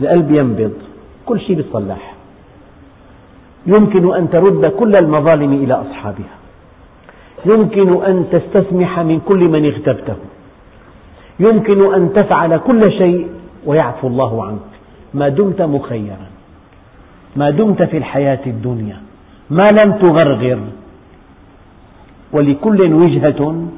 القلب 0.00 0.30
ينبض 0.30 0.72
كل 1.26 1.40
شيء 1.40 1.56
بيتصلح. 1.56 2.14
يمكن 3.66 4.14
أن 4.14 4.30
ترد 4.30 4.66
كل 4.66 4.92
المظالم 5.02 5.52
إلى 5.52 5.74
أصحابها. 5.74 6.36
يمكن 7.46 8.04
أن 8.04 8.26
تستسمح 8.32 9.00
من 9.00 9.20
كل 9.20 9.48
من 9.48 9.64
اغتبته. 9.64 10.16
يمكن 11.40 11.94
أن 11.94 12.12
تفعل 12.12 12.56
كل 12.58 12.92
شيء 12.92 13.28
ويعفو 13.66 14.08
الله 14.08 14.44
عنك. 14.44 14.70
ما 15.14 15.28
دمت 15.28 15.62
مخيرا. 15.62 16.26
ما 17.36 17.50
دمت 17.50 17.82
في 17.82 17.96
الحياة 17.96 18.40
الدنيا. 18.46 18.96
ما 19.50 19.70
لم 19.70 19.92
تغرغر. 19.92 20.58
ولكل 22.32 22.92
وجهة 22.94 23.68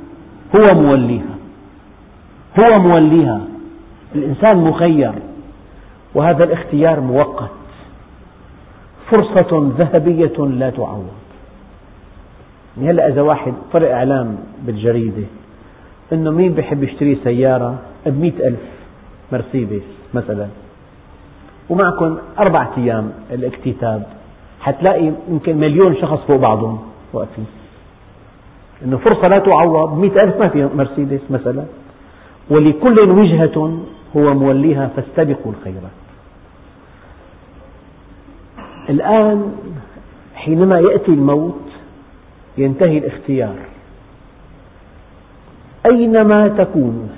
هو 0.56 0.64
موليها. 0.74 1.34
هو 2.60 2.78
موليها. 2.78 3.40
الإنسان 4.14 4.56
مخير. 4.56 5.12
وهذا 6.14 6.44
الاختيار 6.44 7.00
مؤقت. 7.00 7.50
فرصة 9.10 9.72
ذهبية 9.78 10.38
لا 10.38 10.70
تعوض. 10.70 11.12
هلا 12.80 13.08
إذا 13.08 13.22
واحد 13.22 13.52
طلع 13.72 13.92
إعلام 13.92 14.38
بالجريدة 14.62 15.22
إنه 16.12 16.30
مين 16.30 16.52
بيحب 16.52 16.82
يشتري 16.82 17.18
سيارة 17.24 17.78
بمئة 18.06 18.48
ألف 18.48 18.60
مرسيدس 19.32 19.82
مثلا؟ 20.14 20.46
ومعكم 21.70 22.18
أربعة 22.38 22.70
أيام 22.78 23.12
الاكتتاب 23.30 24.06
حتلاقي 24.60 25.12
يمكن 25.28 25.56
مليون 25.56 25.96
شخص 25.96 26.18
فوق 26.26 26.36
بعضهم 26.36 26.78
واقفين. 27.12 27.46
إنه 28.84 28.96
فرصة 28.96 29.28
لا 29.28 29.38
تعوض 29.38 29.98
مئة 29.98 30.22
ألف 30.22 30.36
ما 30.36 30.48
في 30.48 30.68
مرسيدس 30.74 31.20
مثلا. 31.30 31.64
ولكل 32.50 33.00
وجهة 33.00 33.78
هو 34.16 34.34
موليها 34.34 34.90
فاستبقوا 34.96 35.52
الخيرات. 35.52 36.01
الآن 38.88 39.52
حينما 40.34 40.78
يأتي 40.78 41.10
الموت 41.10 41.60
ينتهي 42.58 42.98
الاختيار. 42.98 43.54
أينما 45.86 46.48
تكونوا 46.48 47.08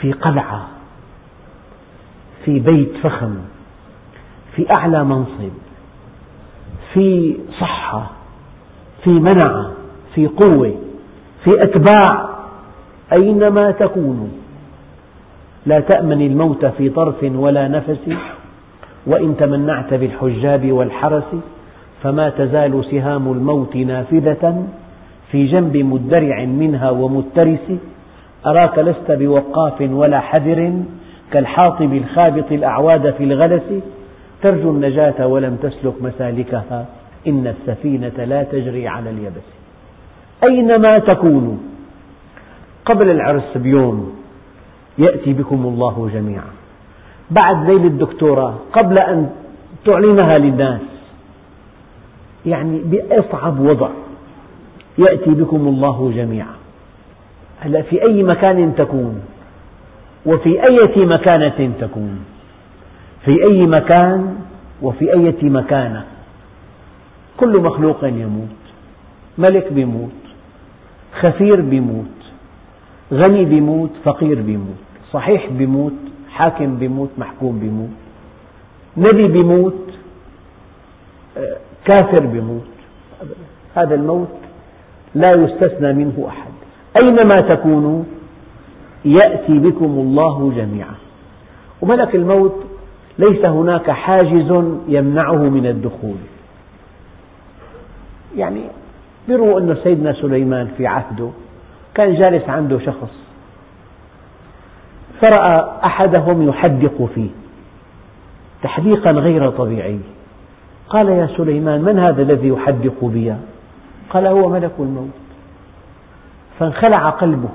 في 0.00 0.12
قلعة 0.12 0.68
في 2.44 2.60
بيت 2.60 2.96
فخم 3.02 3.34
في 4.56 4.70
أعلى 4.70 5.04
منصب 5.04 5.52
في 6.94 7.36
صحة 7.60 8.10
في 9.04 9.10
منعة 9.10 9.72
في 10.14 10.26
قوة 10.26 10.74
في 11.44 11.62
أتباع. 11.62 12.30
أينما 13.12 13.70
تكونوا 13.70 14.28
لا 15.66 15.80
تأمن 15.80 16.26
الموت 16.26 16.66
في 16.66 16.88
طرف 16.88 17.16
ولا 17.22 17.68
نفس. 17.68 17.98
وإن 19.06 19.36
تمنعت 19.36 19.94
بالحجاب 19.94 20.72
والحرس 20.72 21.34
فما 22.02 22.30
تزال 22.30 22.84
سهام 22.90 23.32
الموت 23.32 23.76
نافذة 23.76 24.66
في 25.30 25.46
جنب 25.46 25.76
مدرع 25.76 26.44
منها 26.44 26.90
ومترس. 26.90 27.72
أراك 28.46 28.78
لست 28.78 29.10
بوقاف 29.10 29.80
ولا 29.80 30.20
حذر 30.20 30.72
كالحاطب 31.32 31.92
الخابط 31.92 32.52
الأعواد 32.52 33.10
في 33.10 33.24
الغلس. 33.24 33.82
ترجو 34.42 34.70
النجاة 34.70 35.26
ولم 35.26 35.56
تسلك 35.56 36.02
مسالكها. 36.02 36.86
إن 37.26 37.46
السفينة 37.46 38.24
لا 38.24 38.42
تجري 38.42 38.88
على 38.88 39.10
اليبس. 39.10 39.46
أينما 40.44 40.98
تكونوا 40.98 41.56
قبل 42.84 43.10
العرس 43.10 43.58
بيوم 43.58 44.16
يأتي 44.98 45.32
بكم 45.32 45.66
الله 45.66 46.10
جميعا. 46.14 46.59
بعد 47.30 47.70
ليلة 47.70 47.86
الدكتوراه 47.86 48.54
قبل 48.72 48.98
أن 48.98 49.30
تعلنها 49.84 50.38
للناس. 50.38 50.80
يعني 52.46 52.78
بأصعب 52.78 53.60
وضع. 53.60 53.88
يأتي 54.98 55.30
بكم 55.30 55.68
الله 55.68 56.12
جميعا. 56.16 56.54
هلا 57.60 57.82
في 57.82 58.02
أي 58.02 58.22
مكان 58.22 58.74
تكون؟ 58.74 59.22
وفي 60.26 60.64
أية 60.64 61.06
مكانة 61.06 61.72
تكون؟ 61.80 62.24
في 63.24 63.42
أي 63.44 63.66
مكان 63.66 64.36
وفي 64.82 65.12
أية 65.12 65.50
مكانة؟ 65.50 66.04
كل 67.36 67.60
مخلوق 67.60 68.04
يموت. 68.04 68.60
ملك 69.38 69.72
بيموت. 69.72 70.10
خفير 71.20 71.60
بيموت. 71.60 72.06
غني 73.12 73.44
بيموت. 73.44 73.90
فقير 74.04 74.42
بيموت. 74.42 74.80
صحيح 75.12 75.46
بيموت. 75.50 75.92
حاكم 76.32 76.76
بيموت 76.76 77.10
محكوم 77.18 77.58
بيموت. 77.58 77.90
نبي 78.96 79.28
بيموت 79.28 79.90
كافر 81.84 82.26
بيموت. 82.26 82.70
هذا 83.74 83.94
الموت 83.94 84.28
لا 85.14 85.32
يستثنى 85.32 85.92
منه 85.92 86.26
أحد. 86.28 86.50
أينما 86.96 87.36
تكونوا 87.54 88.02
يأتي 89.04 89.58
بكم 89.58 89.84
الله 89.84 90.52
جميعا. 90.56 90.94
وملك 91.82 92.14
الموت 92.14 92.64
ليس 93.18 93.44
هناك 93.44 93.90
حاجز 93.90 94.64
يمنعه 94.88 95.42
من 95.42 95.66
الدخول. 95.66 96.16
يعني 98.36 98.60
يروى 99.28 99.62
أن 99.62 99.76
سيدنا 99.82 100.12
سليمان 100.12 100.68
في 100.76 100.86
عهده 100.86 101.30
كان 101.94 102.14
جالس 102.14 102.48
عنده 102.48 102.78
شخص 102.78 103.10
فرأى 105.20 105.70
أحدهم 105.84 106.48
يحدق 106.48 107.08
فيه 107.14 107.28
تحديقا 108.62 109.10
غير 109.10 109.50
طبيعي. 109.50 109.98
قال 110.88 111.08
يا 111.08 111.28
سليمان 111.36 111.82
من 111.82 111.98
هذا 111.98 112.22
الذي 112.22 112.48
يحدق 112.48 113.04
بي؟ 113.04 113.34
قال 114.10 114.26
هو 114.26 114.48
ملك 114.48 114.72
الموت. 114.78 115.08
فانخلع 116.58 117.10
قلبه. 117.10 117.48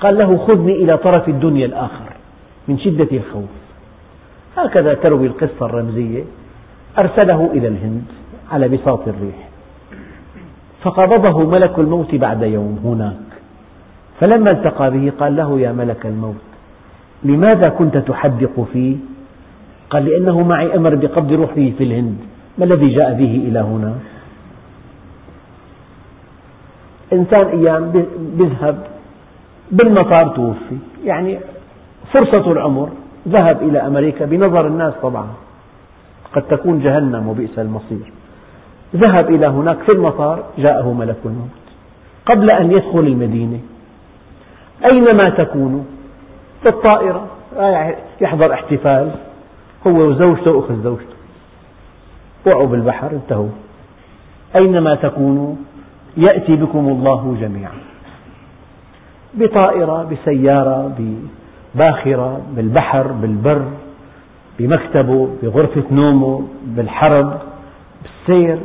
قال 0.00 0.18
له 0.18 0.46
خذني 0.46 0.72
إلى 0.72 0.96
طرف 0.96 1.28
الدنيا 1.28 1.66
الآخر 1.66 2.12
من 2.68 2.78
شدة 2.78 3.08
الخوف. 3.12 3.50
هكذا 4.56 4.94
تروي 4.94 5.26
القصة 5.26 5.66
الرمزية. 5.66 6.24
أرسله 6.98 7.50
إلى 7.52 7.68
الهند 7.68 8.04
على 8.52 8.68
بساط 8.68 9.08
الريح. 9.08 9.48
فقبضه 10.82 11.46
ملك 11.46 11.78
الموت 11.78 12.14
بعد 12.14 12.42
يوم 12.42 12.80
هناك. 12.84 13.40
فلما 14.20 14.50
التقى 14.50 14.90
به 14.90 15.12
قال 15.20 15.36
له 15.36 15.60
يا 15.60 15.72
ملك 15.72 16.06
الموت 16.06 16.47
لماذا 17.24 17.68
كنت 17.68 17.96
تحدق 17.96 18.66
فيه؟ 18.72 18.96
قال 19.90 20.04
لأنه 20.04 20.42
معي 20.42 20.76
أمر 20.76 20.94
بقبض 20.94 21.32
روحي 21.32 21.72
في 21.72 21.84
الهند. 21.84 22.16
ما 22.58 22.64
الذي 22.64 22.88
جاء 22.88 23.12
به 23.12 23.42
إلى 23.48 23.58
هنا؟ 23.58 23.94
إنسان 27.12 27.46
أيام 27.48 28.06
بيذهب 28.38 28.86
بالمطار 29.70 30.28
توفي. 30.36 30.78
يعني 31.04 31.38
فرصة 32.12 32.52
العمر. 32.52 32.88
ذهب 33.28 33.62
إلى 33.62 33.78
أمريكا 33.86 34.24
بنظر 34.24 34.66
الناس 34.66 34.94
طبعا. 35.02 35.26
قد 36.34 36.42
تكون 36.42 36.80
جهنم 36.80 37.28
وبئس 37.28 37.58
المصير. 37.58 38.12
ذهب 38.96 39.30
إلى 39.30 39.46
هناك 39.46 39.78
في 39.78 39.92
المطار 39.92 40.44
جاءه 40.58 40.92
ملك 40.92 41.16
الموت. 41.24 41.58
قبل 42.26 42.46
أن 42.50 42.72
يدخل 42.72 42.98
المدينة 42.98 43.60
أينما 44.84 45.28
تكونوا 45.28 45.82
في 46.62 46.68
الطائرة 46.68 47.26
يحضر 48.20 48.52
احتفال. 48.52 49.10
هو 49.86 49.90
وزوجته 49.90 50.50
وأخذ 50.50 50.82
زوجته. 50.82 51.14
وقعوا 52.46 52.66
بالبحر 52.66 53.10
انتهوا. 53.10 53.48
أينما 54.56 54.94
تكونوا 54.94 55.54
يأتي 56.16 56.56
بكم 56.56 56.88
الله 56.88 57.36
جميعا. 57.40 57.72
بطائرة 59.34 60.08
بسيارة 60.12 60.96
بباخرة 61.74 62.40
بالبحر 62.56 63.12
بالبر 63.12 63.64
بمكتبه 64.58 65.28
بغرفة 65.42 65.84
نومه 65.90 66.48
بالحرب 66.64 67.38
بالسير 68.02 68.58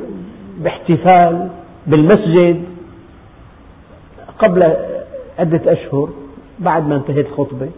باحتفال 0.57 1.49
بالمسجد. 1.87 2.63
قبل 4.39 4.73
عدة 5.39 5.71
أشهر 5.73 6.09
بعد 6.59 6.87
ما 6.87 6.95
انتهت 6.95 7.25
الخطبة 7.25 7.69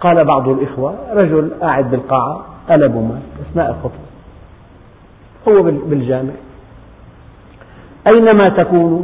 قال 0.00 0.24
بعض 0.24 0.48
الإخوة 0.48 0.94
رجل 1.12 1.50
قاعد 1.60 1.90
بالقاعة 1.90 2.44
قلبوا 2.70 3.08
مات 3.08 3.22
أثناء 3.50 3.70
الخطبة. 3.70 4.04
هو 5.48 5.62
بالجامع. 5.62 6.32
أينما 8.06 8.48
تكونوا 8.48 9.02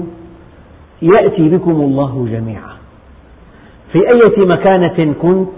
يأتي 1.03 1.49
بكم 1.49 1.71
الله 1.71 2.29
جميعا. 2.31 2.73
في 3.93 3.99
أية 4.11 4.47
مكانة 4.47 5.15
كنت 5.23 5.49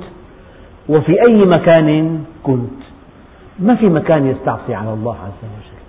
وفي 0.88 1.22
أي 1.22 1.44
مكان 1.44 2.24
كنت. 2.42 2.82
ما 3.58 3.74
في 3.74 3.88
مكان 3.88 4.26
يستعصي 4.26 4.74
على 4.74 4.92
الله 4.92 5.16
عز 5.16 5.42
وجل. 5.42 5.82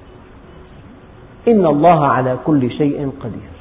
إن 1.56 1.65
الله 1.65 2.06
على 2.06 2.38
كل 2.45 2.71
شيء 2.71 3.12
قدير. 3.19 3.53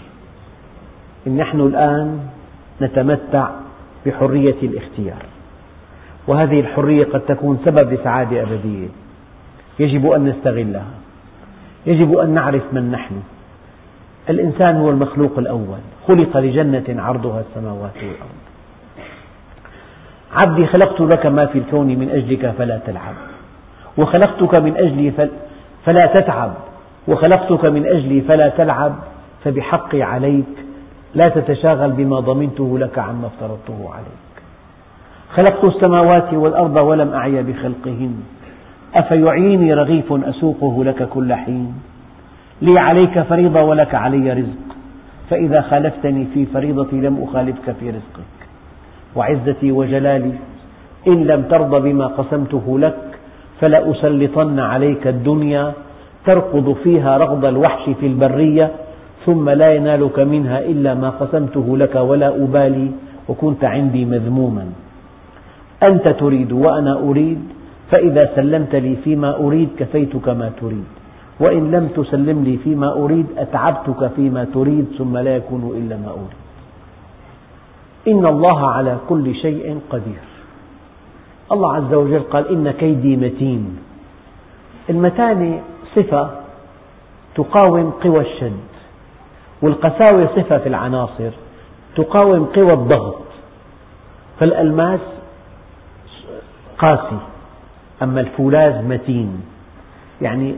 إن 1.26 1.36
نحن 1.36 1.60
الآن 1.60 2.20
نتمتع 2.82 3.48
بحرية 4.06 4.56
الاختيار. 4.62 5.31
وهذه 6.26 6.60
الحرية 6.60 7.04
قد 7.04 7.20
تكون 7.20 7.58
سبب 7.64 7.92
لسعادة 7.92 8.42
أبدية. 8.42 8.88
يجب 9.78 10.10
أن 10.10 10.24
نستغلها. 10.24 10.84
يجب 11.86 12.16
أن 12.16 12.30
نعرف 12.30 12.62
من 12.72 12.90
نحن. 12.90 13.14
الإنسان 14.30 14.76
هو 14.76 14.90
المخلوق 14.90 15.38
الأول. 15.38 15.78
خلق 16.08 16.36
لجنة 16.36 17.02
عرضها 17.02 17.40
السماوات 17.40 17.96
والأرض. 17.96 18.42
عبدي 20.32 20.66
خلقت 20.66 21.00
لك 21.00 21.26
ما 21.26 21.46
في 21.46 21.58
الكون 21.58 21.86
من 21.86 22.10
أجلك 22.10 22.54
فلا 22.58 22.78
تلعب. 22.86 23.14
وخلقتك 23.98 24.58
من 24.58 24.76
أجلي 24.76 25.12
فلا 25.84 26.06
تتعب. 26.06 26.52
وخلقتك 27.08 27.64
من 27.64 27.86
أجلي 27.86 28.20
فلا 28.20 28.48
تلعب. 28.48 28.94
فبحقي 29.44 30.02
عليك. 30.02 30.64
لا 31.14 31.28
تتشاغل 31.28 31.92
بما 31.92 32.20
ضمنته 32.20 32.78
لك 32.78 32.98
عما 32.98 33.26
افترضته 33.26 33.90
عليك. 33.94 34.31
خلقت 35.34 35.64
السماوات 35.64 36.34
والأرض 36.34 36.76
ولم 36.76 37.12
أعي 37.12 37.42
بخلقهن. 37.42 38.14
أفيعيني 38.94 39.74
رغيف 39.74 40.12
أسوقه 40.12 40.84
لك 40.84 41.08
كل 41.08 41.34
حين. 41.34 41.74
لي 42.62 42.80
عليك 42.80 43.20
فريضة 43.20 43.62
ولك 43.62 43.94
علي 43.94 44.32
رزق. 44.32 44.76
فإذا 45.30 45.60
خالفتني 45.60 46.26
في 46.34 46.46
فريضتي 46.46 46.96
لم 47.00 47.22
أخالفك 47.22 47.74
في 47.80 47.90
رزقك. 47.90 48.38
وعزتي 49.16 49.72
وجلالي 49.72 50.32
إن 51.06 51.24
لم 51.24 51.42
ترض 51.42 51.82
بما 51.82 52.06
قسمته 52.06 52.78
لك 52.78 52.98
فلأسلطن 53.60 54.58
عليك 54.58 55.06
الدنيا 55.06 55.72
تركض 56.26 56.76
فيها 56.84 57.16
رغض 57.16 57.44
الوحش 57.44 57.90
في 58.00 58.06
البرية 58.06 58.70
ثم 59.26 59.50
لا 59.50 59.72
ينالك 59.74 60.18
منها 60.18 60.58
إلا 60.58 60.94
ما 60.94 61.10
قسمته 61.10 61.76
لك 61.76 61.94
ولا 61.94 62.28
أبالي 62.28 62.90
وكنت 63.28 63.64
عندي 63.64 64.04
مذموما. 64.04 64.66
أنت 65.82 66.08
تريد 66.08 66.52
وأنا 66.52 66.98
أريد 66.98 67.42
فإذا 67.90 68.20
سلمت 68.36 68.74
لي 68.74 68.96
فيما 68.96 69.36
أريد 69.36 69.68
كفيتك 69.78 70.28
ما 70.28 70.52
تريد. 70.60 70.84
وإن 71.40 71.70
لم 71.70 71.88
تسلم 71.88 72.44
لي 72.44 72.56
فيما 72.56 72.92
أريد 72.92 73.26
أتعبتك 73.38 74.10
فيما 74.16 74.44
تريد 74.44 74.86
ثم 74.98 75.18
لا 75.18 75.36
يكون 75.36 75.72
إلا 75.76 75.96
ما 75.96 76.10
أريد. 76.10 76.36
إن 78.08 78.26
الله 78.26 78.68
على 78.70 78.98
كل 79.08 79.34
شيء 79.34 79.80
قدير. 79.90 80.24
الله 81.52 81.74
عز 81.74 81.94
وجل 81.94 82.20
قال 82.20 82.48
إن 82.48 82.70
كيدي 82.70 83.16
متين. 83.16 83.76
المتانة 84.90 85.60
صفة 85.96 86.30
تقاوم 87.34 87.90
قوى 87.90 88.20
الشد 88.20 88.72
والقساوة 89.62 90.28
صفة 90.36 90.58
في 90.58 90.68
العناصر 90.68 91.30
تقاوم 91.96 92.44
قوى 92.44 92.72
الضغط. 92.72 93.22
فالألماس 94.40 95.00
قاسي 96.78 97.18
أما 98.02 98.20
الفولاذ 98.20 98.84
متين. 98.84 99.40
يعني 100.22 100.54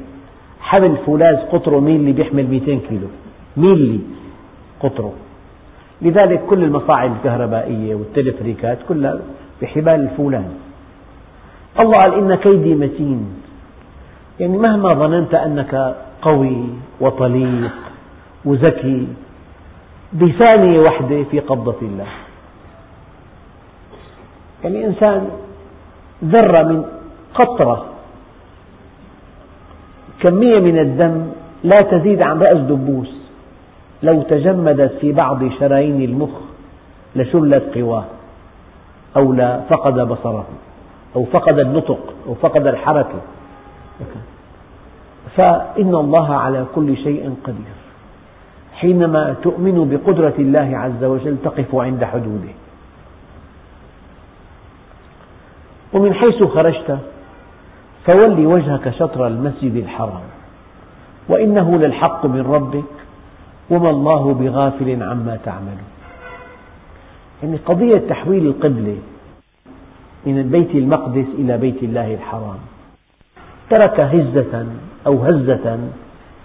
حبل 0.61 0.96
فولاذ 1.07 1.37
قطره 1.37 1.81
ميلي 1.81 2.12
بيحمل 2.12 2.46
200 2.46 2.79
كيلو. 2.88 3.09
ميلي 3.57 4.00
قطره. 4.81 5.12
لذلك 6.03 6.44
كل 6.46 6.64
المصاعد 6.64 7.11
الكهربائية 7.11 7.94
والتلفريكات 7.94 8.79
كلها 8.88 9.18
بحبال 9.62 10.00
الفولاذ. 10.00 10.44
الله 11.81 11.98
قال 11.98 12.14
إن 12.14 12.35
كيدي 12.35 12.74
متين. 12.74 13.35
يعني 14.40 14.59
مهما 14.59 14.88
ظننت 14.88 15.35
أنك 15.35 15.96
قوي 16.22 16.64
وطليق 17.00 17.72
وذكي 18.44 19.09
بثانية 20.12 20.81
واحدة 20.81 21.22
في 21.31 21.40
قبضة 21.40 21.77
الله. 21.83 22.07
يعني 24.64 24.87
إنسان 24.87 25.29
ذرة 26.24 26.62
من 26.62 26.84
قطرة. 27.34 27.87
كمية 30.20 30.58
من 30.58 30.78
الدم 30.78 31.26
لا 31.64 31.82
تزيد 31.82 32.22
عن 32.22 32.38
رأس 32.38 32.58
دبوس. 32.58 33.14
لو 34.02 34.22
تجمدت 34.22 34.92
في 35.00 35.12
بعض 35.12 35.48
شرايين 35.58 36.02
المخ 36.02 36.30
لشلت 37.16 37.64
قواه 37.74 38.04
أو 39.16 39.32
لفقد 39.32 40.08
بصره 40.08 40.46
أو 41.16 41.24
فقد 41.24 41.58
النطق 41.58 42.14
أو 42.26 42.34
فقد 42.34 42.66
الحركة. 42.66 43.20
فإن 45.37 45.94
الله 45.94 46.34
على 46.34 46.64
كل 46.74 46.96
شيء 46.96 47.34
قدير. 47.44 47.78
حينما 48.74 49.34
تؤمن 49.42 49.88
بقدرة 49.90 50.34
الله 50.38 50.78
عز 50.78 51.04
وجل 51.04 51.37
تقف 51.44 51.74
عند 51.74 52.04
حدوده. 52.04 52.54
ومن 55.94 56.14
حيث 56.14 56.42
خرجت 56.42 56.98
فول 58.07 58.46
وجهك 58.46 58.90
شطر 58.90 59.26
المسجد 59.26 59.76
الحرام. 59.76 60.22
وإنه 61.28 61.78
للحق 61.78 62.26
من 62.26 62.40
ربك 62.40 62.85
وما 63.70 63.90
الله 63.90 64.35
بغافل 64.35 65.02
عما 65.02 65.38
تعملون. 65.44 65.88
يعني 67.42 67.57
قضية 67.57 67.98
تحويل 67.98 68.46
القبلة 68.46 68.96
من 70.26 70.48
بيت 70.50 70.74
المقدس 70.74 71.26
إلى 71.38 71.59
بيت 71.59 71.83
الله 71.83 72.14
الحرام 72.14 72.59
ترك 73.70 74.00
هزة 74.00 74.66
أو 75.07 75.24
هزة 75.24 75.78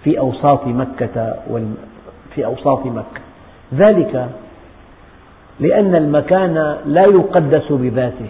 في 0.03 0.19
أوساط 0.19 0.67
مكة 0.67 1.35
في 2.35 2.45
أوساط 2.45 2.85
مكة. 2.85 3.21
ذلك 3.73 4.29
لأن 5.59 5.95
المكان 5.95 6.77
لا 6.85 7.05
يقدس 7.05 7.71
بذاته. 7.71 8.27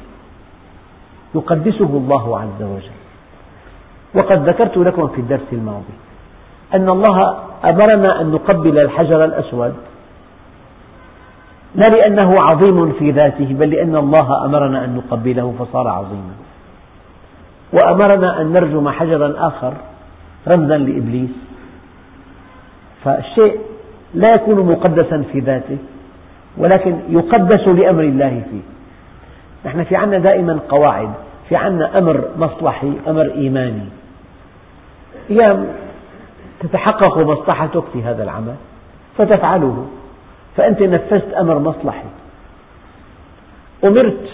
يقدسه 1.35 1.85
الله 1.85 2.39
عز 2.39 2.61
وجل. 2.63 2.99
وقد 4.15 4.49
ذكرت 4.49 4.77
لكم 4.77 5.07
في 5.07 5.21
الدرس 5.21 5.53
الماضي 5.53 5.93
أن 6.73 6.89
الله 6.89 7.37
أمرنا 7.65 8.21
أن 8.21 8.31
نقبل 8.31 8.79
الحجر 8.79 9.25
الأسود. 9.25 9.73
لا 11.75 11.89
لأنه 11.89 12.35
عظيم 12.41 12.91
في 12.91 13.11
ذاته 13.11 13.53
بل 13.59 13.69
لأن 13.69 13.95
الله 13.95 14.45
أمرنا 14.45 14.85
أن 14.85 14.95
نقبله 14.95 15.53
فصار 15.59 15.87
عظيما. 15.87 16.33
وأمرنا 17.73 18.41
أن 18.41 18.53
نرجم 18.53 18.89
حجرا 18.89 19.33
آخر 19.37 19.73
رمزا 20.47 20.77
لإبليس. 20.77 21.29
فالشيء 23.03 23.59
لا 24.13 24.33
يكون 24.33 24.71
مقدسا 24.71 25.23
في 25.31 25.39
ذاته 25.39 25.77
ولكن 26.57 26.99
يقدس 27.09 27.67
لأمر 27.67 28.03
الله 28.03 28.43
فيه. 28.51 28.78
نحن 29.65 29.83
في 29.83 29.95
عنا 29.95 30.17
دائما 30.17 30.59
قواعد 30.69 31.09
في 31.49 31.55
عنا 31.55 31.97
أمر 31.97 32.29
مصلحي 32.37 32.93
أمر 33.07 33.31
إيماني. 33.35 33.85
أيام 35.29 35.67
تتحقق 36.59 37.17
مصلحتك 37.17 37.83
في 37.93 38.03
هذا 38.03 38.23
العمل 38.23 38.55
فتفعله. 39.17 39.87
فأنت 40.57 40.81
نفذت 40.81 41.33
أمر 41.33 41.59
مصلحي. 41.59 42.07
أمرت 43.83 44.29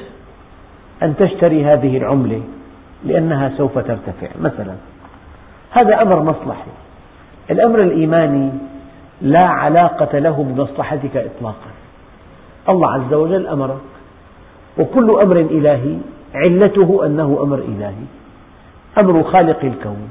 أن 1.04 1.16
تشتري 1.16 1.66
هذه 1.66 1.98
العملة 1.98 2.42
لأنها 3.04 3.52
سوف 3.58 3.78
ترتفع 3.78 4.28
مثلا. 4.42 4.76
هذا 5.72 6.02
أمر 6.02 6.20
مصلحي. 6.20 6.72
الأمر 7.52 7.82
الإيماني 7.82 8.52
لا 9.22 9.48
علاقة 9.48 10.20
له 10.20 10.44
بمصلحتك 10.44 11.18
إطلاقا. 11.18 11.72
الله 12.70 12.94
عز 12.94 13.14
وجل 13.14 13.48
أمرك 13.48 13.95
وكل 14.78 15.10
أمر 15.22 15.40
إلهي 15.40 15.98
علته 16.36 17.06
أنه 17.06 17.40
أمر 17.42 17.58
إلهي 17.58 18.06
أمر 18.98 19.24
خالق 19.24 19.60
الكون. 19.64 20.10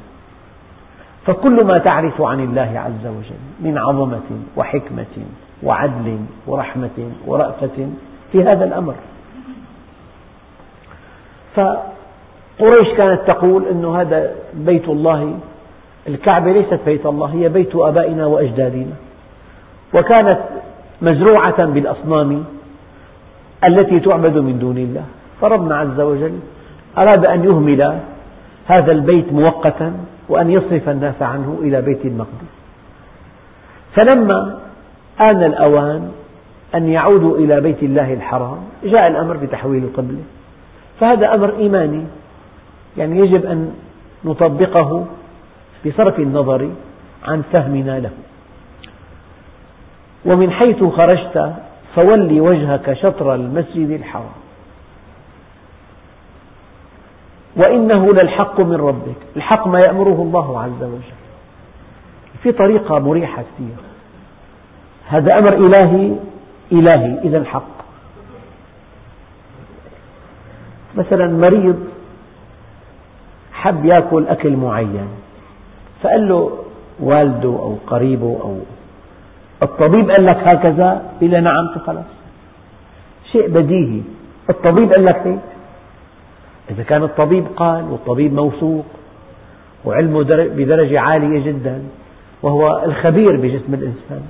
فكل 1.27 1.66
ما 1.66 1.79
تعرف 1.79 2.22
عن 2.22 2.40
الله 2.40 2.72
عز 2.77 3.07
وجل 3.07 3.40
من 3.61 3.79
عظمة 3.79 4.31
وحكمة 4.57 5.24
وعدل 5.62 6.18
ورحمة 6.46 7.11
ورأفة 7.27 7.88
في 8.33 8.42
هذا 8.42 8.64
الأمر. 8.64 8.94
فقريش 11.55 12.88
كانت 12.96 13.20
تقول 13.27 13.64
أن 13.66 13.85
هذا 13.85 14.35
بيت 14.55 14.88
الله 14.88 15.38
الكعبة 16.09 16.53
ليست 16.53 16.81
بيت 16.87 17.07
الله 17.07 17.27
هي 17.27 17.48
بيت 17.48 17.77
آبائنا 17.77 18.27
وأجدادنا. 18.27 18.94
وكانت 19.94 20.40
مزروعة 21.03 21.64
بالأصنام 21.64 22.44
التي 23.68 24.00
تعبد 24.00 24.38
من 24.38 24.59
دون 24.59 24.79
الله. 24.79 25.05
فربنا 25.40 25.77
عز 25.77 26.00
وجل 26.00 26.38
أراد 26.98 27.27
أن 27.27 27.44
يهمل 27.44 27.98
هذا 28.66 28.92
البيت 28.92 29.33
مؤقتا 29.33 29.92
وأن 30.29 30.50
يصرف 30.50 30.88
الناس 30.88 31.22
عنه 31.22 31.59
إلى 31.62 31.83
بيت 31.83 32.05
المقدس. 32.05 32.55
فلما 33.94 34.59
آن 35.20 35.42
الأوان 35.42 36.12
أن 36.74 36.88
يعودوا 36.88 37.38
إلى 37.38 37.61
بيت 37.61 37.83
الله 37.83 38.14
الحرام 38.14 38.59
جاء 38.85 39.09
الأمر 39.09 39.37
بتحويل 39.37 39.85
القبلة 39.85 40.22
فهذا 41.00 41.35
أمر 41.35 41.57
إيماني. 41.59 42.05
يعني 42.96 43.18
يجب 43.18 43.46
أن 43.46 43.74
نطبقه 44.24 45.07
بصرف 45.87 46.18
النظر 46.18 46.68
عن 47.24 47.42
فهمنا 47.53 48.00
له. 48.00 48.11
ومن 50.24 50.50
حيث 50.50 50.85
خرجت 50.85 51.55
فول 51.95 52.41
وجهك 52.41 52.93
شطر 52.93 53.35
المسجد 53.35 53.91
الحرام. 53.91 54.35
وإنه 57.57 58.13
للحق 58.13 58.61
من 58.61 58.75
ربك. 58.75 59.17
الحق 59.37 59.67
ما 59.67 59.81
يأمره 59.89 60.23
الله 60.23 60.61
عز 60.63 60.83
وجل. 60.83 61.19
في 62.43 62.53
طريقة 62.53 62.99
مريحة 62.99 63.43
كثير. 63.43 63.77
هذا 65.09 65.39
أمر 65.39 65.53
إلهي 65.53 66.17
إلهي 66.73 67.19
إذا 67.25 67.45
حق 67.45 67.75
مثلا 70.97 71.27
مريض 71.27 71.85
حب 73.53 73.85
يأكل 73.85 74.27
أكل 74.29 74.57
معين 74.57 75.09
فقال 76.03 76.29
له 76.29 76.59
والده 77.01 77.49
أو 77.49 77.77
قريبه 77.87 78.39
أو 78.43 78.59
الطبيب 79.62 80.11
قال 80.11 80.25
لك 80.25 80.55
هكذا؟ 80.55 81.03
إلى 81.23 81.40
نعم 81.40 81.69
خلاص؟ 81.87 82.05
شيء 83.33 83.49
بديهي. 83.49 84.03
الطبيب 84.51 84.93
قال 84.93 85.05
لك 85.05 85.17
هيك 85.17 85.40
إذا 86.71 86.83
كان 86.83 87.03
الطبيب 87.03 87.47
قال 87.57 87.85
والطبيب 87.85 88.33
موثوق 88.33 88.85
وعلمه 89.85 90.23
بدرجة 90.29 91.01
عالية 91.01 91.45
جدا 91.45 91.83
وهو 92.43 92.85
الخبير 92.85 93.37
بجسم 93.37 93.75
الإنسان 93.75 94.23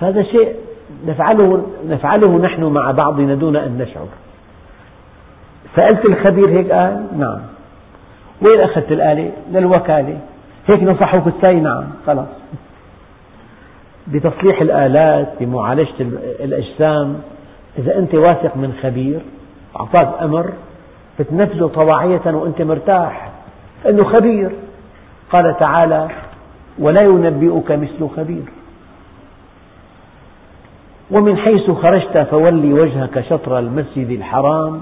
فهذا 0.00 0.22
شيء 0.22 0.54
نفعله, 1.06 1.66
نفعله 1.88 2.38
نحن 2.38 2.64
مع 2.64 2.90
بعضنا 2.90 3.34
دون 3.34 3.56
أن 3.56 3.78
نشعر. 3.78 4.06
سألت 5.76 6.04
الخبير 6.04 6.48
هيك 6.48 6.72
قال 6.72 7.06
نعم. 7.18 7.40
وين 8.42 8.60
أخذت 8.60 8.92
الآلة؟ 8.92 9.32
للوكالة. 9.52 10.18
هيك 10.66 10.82
نصحوك 10.82 11.26
الساي؟ 11.26 11.60
نعم 11.60 11.84
خلاص. 12.06 12.28
بتصليح 14.06 14.60
الآلات 14.60 15.28
بمعالجة 15.40 15.94
الأجسام. 16.40 17.20
إذا 17.78 17.98
أنت 17.98 18.14
واثق 18.14 18.56
من 18.56 18.72
خبير 18.82 19.20
أعطاك 19.80 20.22
أمر 20.22 20.52
بتنفذه 21.18 21.66
طواعية 21.66 22.26
وأنت 22.26 22.62
مرتاح 22.62 23.30
لأنه 23.84 24.04
خبير. 24.04 24.50
قال 25.32 25.56
تعالى 25.58 26.08
ولا 26.78 27.00
ينبئك 27.00 27.72
مثل 27.72 28.08
خبير. 28.16 28.42
ومن 31.10 31.36
حيث 31.36 31.70
خرجت 31.70 32.18
فولي 32.18 32.72
وجهك 32.72 33.20
شطر 33.20 33.58
المسجد 33.58 34.10
الحرام 34.10 34.80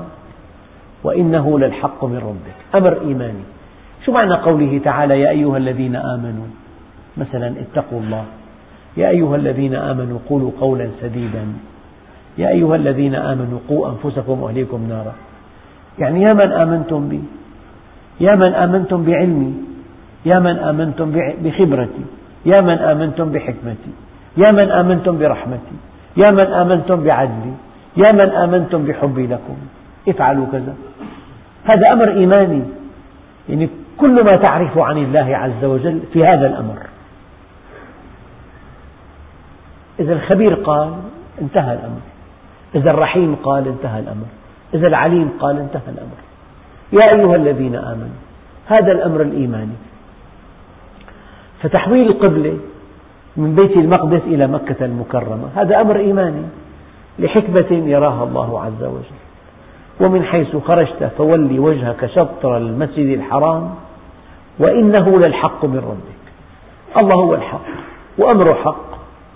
وإنه 1.04 1.58
للحق 1.58 2.04
من 2.04 2.18
ربك. 2.18 2.82
أمر 2.82 3.00
إيماني. 3.00 3.42
شو 4.06 4.12
معنى 4.12 4.34
قوله 4.34 4.80
تعالى 4.84 5.20
يا 5.20 5.30
أيها 5.30 5.56
الذين 5.56 5.96
آمنوا 5.96 6.46
مثلا 7.16 7.54
اتقوا 7.60 8.00
الله. 8.00 8.24
يا 9.00 9.08
أيها 9.14 9.36
الذين 9.36 9.74
آمنوا 9.74 10.18
قولوا 10.28 10.50
قولا 10.60 10.86
سديدا. 11.02 11.44
يا 12.38 12.48
أيها 12.48 12.76
الذين 12.82 13.14
آمنوا 13.14 13.58
قوا 13.68 13.82
أنفسكم 13.92 14.36
وأهليكم 14.42 14.80
نارا. 14.88 15.14
يعني 15.98 16.22
يا 16.22 16.32
من 16.40 16.50
آمنتم 16.52 17.08
بي 17.08 17.20
يا 18.20 18.34
من 18.34 18.52
آمنتم 18.64 19.04
بعلمي 19.04 19.52
يا 20.26 20.38
من 20.38 20.56
آمنتم 20.70 21.06
بخبرتي 21.42 22.04
يا 22.46 22.60
من 22.60 22.78
آمنتم 22.92 23.26
بحكمتي 23.32 23.92
يا 24.36 24.50
من 24.50 24.70
آمنتم 24.80 25.18
برحمتي 25.18 25.76
يا 26.16 26.30
من 26.30 26.48
آمنتم 26.62 26.98
بعدلي 27.04 27.52
يا 27.96 28.12
من 28.12 28.28
آمنتم 28.44 28.80
بحبي 28.86 29.26
لكم. 29.26 29.58
افعلوا 30.08 30.46
كذا. 30.52 30.74
هذا 31.64 31.86
أمر 31.92 32.08
إيماني. 32.08 32.62
يعني 33.48 33.68
كل 33.98 34.24
ما 34.24 34.32
تعرف 34.32 34.78
عن 34.78 34.96
الله 34.98 35.36
عز 35.36 35.62
وجل 35.64 36.00
في 36.12 36.24
هذا 36.24 36.46
الأمر. 36.46 36.78
إذا 40.00 40.12
الخبير 40.12 40.54
قال 40.54 40.92
انتهى 41.40 41.72
الأمر. 41.72 42.00
إذا 42.74 42.90
الرحيم 42.90 43.36
قال 43.42 43.68
انتهى 43.68 44.00
الأمر. 44.00 44.26
إذا 44.74 44.86
العليم 44.86 45.30
قال 45.40 45.58
انتهى 45.58 45.88
الأمر. 45.88 46.18
يا 46.92 47.18
أيها 47.18 47.36
الذين 47.36 47.76
آمنوا 47.76 48.18
هذا 48.66 48.92
الأمر 48.92 49.22
الإيماني. 49.22 49.76
فتحويل 51.62 52.08
القبلة 52.08 52.58
من 53.36 53.54
بيت 53.54 53.76
المقدس 53.76 54.20
إلى 54.26 54.46
مكة 54.46 54.84
المكرمة 54.84 55.48
هذا 55.56 55.80
أمر 55.80 55.96
إيماني 55.96 56.42
لحكمة 57.18 57.88
يراها 57.88 58.24
الله 58.24 58.60
عز 58.60 58.82
وجل. 58.82 59.18
ومن 60.00 60.24
حيث 60.24 60.56
خرجت 60.56 61.12
فولي 61.18 61.58
وجهك 61.58 62.06
شطر 62.06 62.56
المسجد 62.56 63.18
الحرام 63.18 63.74
وإنه 64.58 65.18
للحق 65.18 65.64
من 65.64 65.78
ربك. 65.78 66.22
الله 67.02 67.14
هو 67.14 67.34
الحق 67.34 67.60
وأمره 68.18 68.54
حق. 68.54 68.87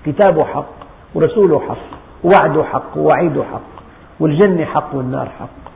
كتابه 0.06 0.44
حق 0.44 0.74
ورسوله 1.14 1.60
حق 1.60 1.98
ووعده 2.24 2.64
حق 2.64 2.96
ووعيده 2.96 3.44
حق 3.44 3.82
والجنة 4.20 4.64
حق 4.64 4.94
والنار 4.94 5.28
حق. 5.40 5.72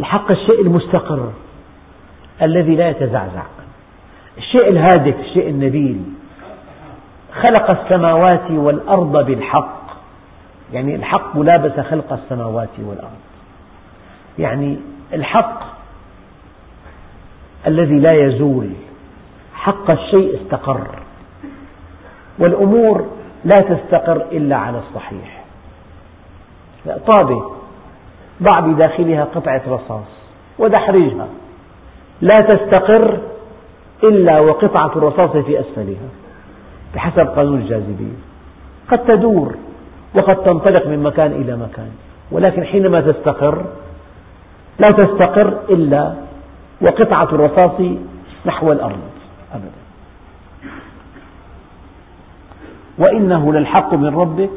الحق 0.00 0.30
الشيء 0.30 0.60
المستقر 0.60 1.32
الذي 2.42 2.76
لا 2.76 2.88
يتزعزع. 2.88 3.42
الشيء 4.38 4.68
الهادف 4.68 5.20
الشيء 5.20 5.48
النبيل. 5.48 6.02
خلق 7.42 7.80
السماوات 7.80 8.50
والأرض 8.50 9.26
بالحق. 9.26 9.82
يعني 10.72 10.94
الحق 10.94 11.36
ملابس 11.36 11.80
خلق 11.80 12.12
السماوات 12.12 12.68
والأرض. 12.78 13.20
يعني 14.38 14.78
الحق 15.12 15.62
الذي 17.66 17.98
لا 17.98 18.12
يزول. 18.12 18.70
حق 19.54 19.90
الشيء 19.90 20.40
استقر. 20.42 21.01
والأمور 22.38 23.06
لا 23.44 23.56
تستقر 23.56 24.16
إلا 24.32 24.56
على 24.56 24.78
الصحيح. 24.78 25.44
طابة 26.86 27.50
ضع 28.42 28.60
بداخلها 28.60 29.24
قطعة 29.24 29.62
رصاص 29.68 30.06
ودحرجها. 30.58 31.26
لا 32.20 32.34
تستقر 32.34 33.18
إلا 34.04 34.40
وقطعة 34.40 34.92
الرصاص 34.96 35.30
في 35.30 35.60
أسفلها 35.60 36.08
بحسب 36.94 37.26
قانون 37.26 37.60
الجاذبية. 37.60 38.18
قد 38.90 39.04
تدور 39.04 39.54
وقد 40.14 40.36
تنطلق 40.36 40.86
من 40.86 41.02
مكان 41.02 41.32
إلى 41.32 41.56
مكان 41.56 41.90
ولكن 42.30 42.64
حينما 42.64 43.00
تستقر 43.00 43.64
لا 44.78 44.88
تستقر 44.88 45.58
إلا 45.68 46.14
وقطعة 46.80 47.24
الرصاص 47.24 47.80
نحو 48.46 48.72
الأرض 48.72 49.00
أبدا. 49.54 49.81
وإنه 53.02 53.52
للحق 53.52 53.94
من 53.94 54.16
ربك. 54.16 54.50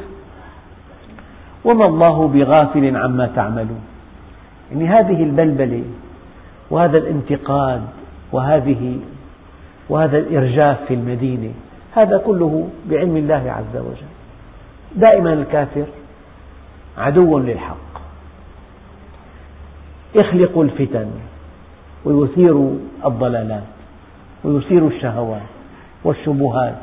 وما 1.66 1.86
الله 1.86 2.28
بغافل 2.28 2.96
عما 2.96 3.30
تعملون. 3.36 3.82
يعني 4.72 4.88
هذه 4.88 5.24
البلبلة 5.24 5.84
وهذا 6.70 6.98
الانتقاد 6.98 7.82
وهذه 8.32 9.00
وهذا 9.90 10.18
الإرجاف 10.18 10.78
في 10.88 10.94
المدينة 10.94 11.52
هذا 11.96 12.18
كله 12.18 12.70
بعلم 12.90 13.18
الله 13.18 13.52
عز 13.52 13.82
وجل. 13.82 14.12
دائما 14.96 15.34
الكافر 15.34 15.86
عدو 16.98 17.40
للحق. 17.40 18.02
يخلق 20.16 20.60
الفتن 20.60 21.08
ويثير 22.06 22.70
الضلالات 23.06 23.64
ويثير 24.44 24.88
الشهوات 24.88 25.42
والشبهات. 26.04 26.76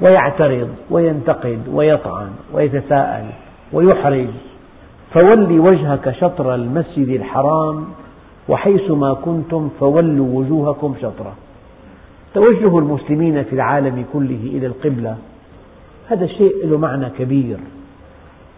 ويعترض 0.00 0.68
وينتقد 0.90 1.60
ويطعن 1.72 2.30
ويتساءل 2.52 3.26
ويحرج. 3.72 4.28
فول 5.14 5.60
وجهك 5.60 6.10
شطر 6.20 6.54
المسجد 6.54 7.08
الحرام 7.08 7.84
وحيث 8.48 8.90
ما 8.90 9.14
كنتم 9.14 9.70
فولوا 9.80 10.38
وجوهكم 10.38 10.94
شطره. 11.02 11.32
توجه 12.34 12.78
المسلمين 12.78 13.44
في 13.44 13.52
العالم 13.52 14.04
كله 14.12 14.42
إلى 14.44 14.66
القبلة. 14.66 15.16
هذا 16.08 16.24
الشيء 16.24 16.66
له 16.66 16.78
معنى 16.78 17.10
كبير 17.18 17.56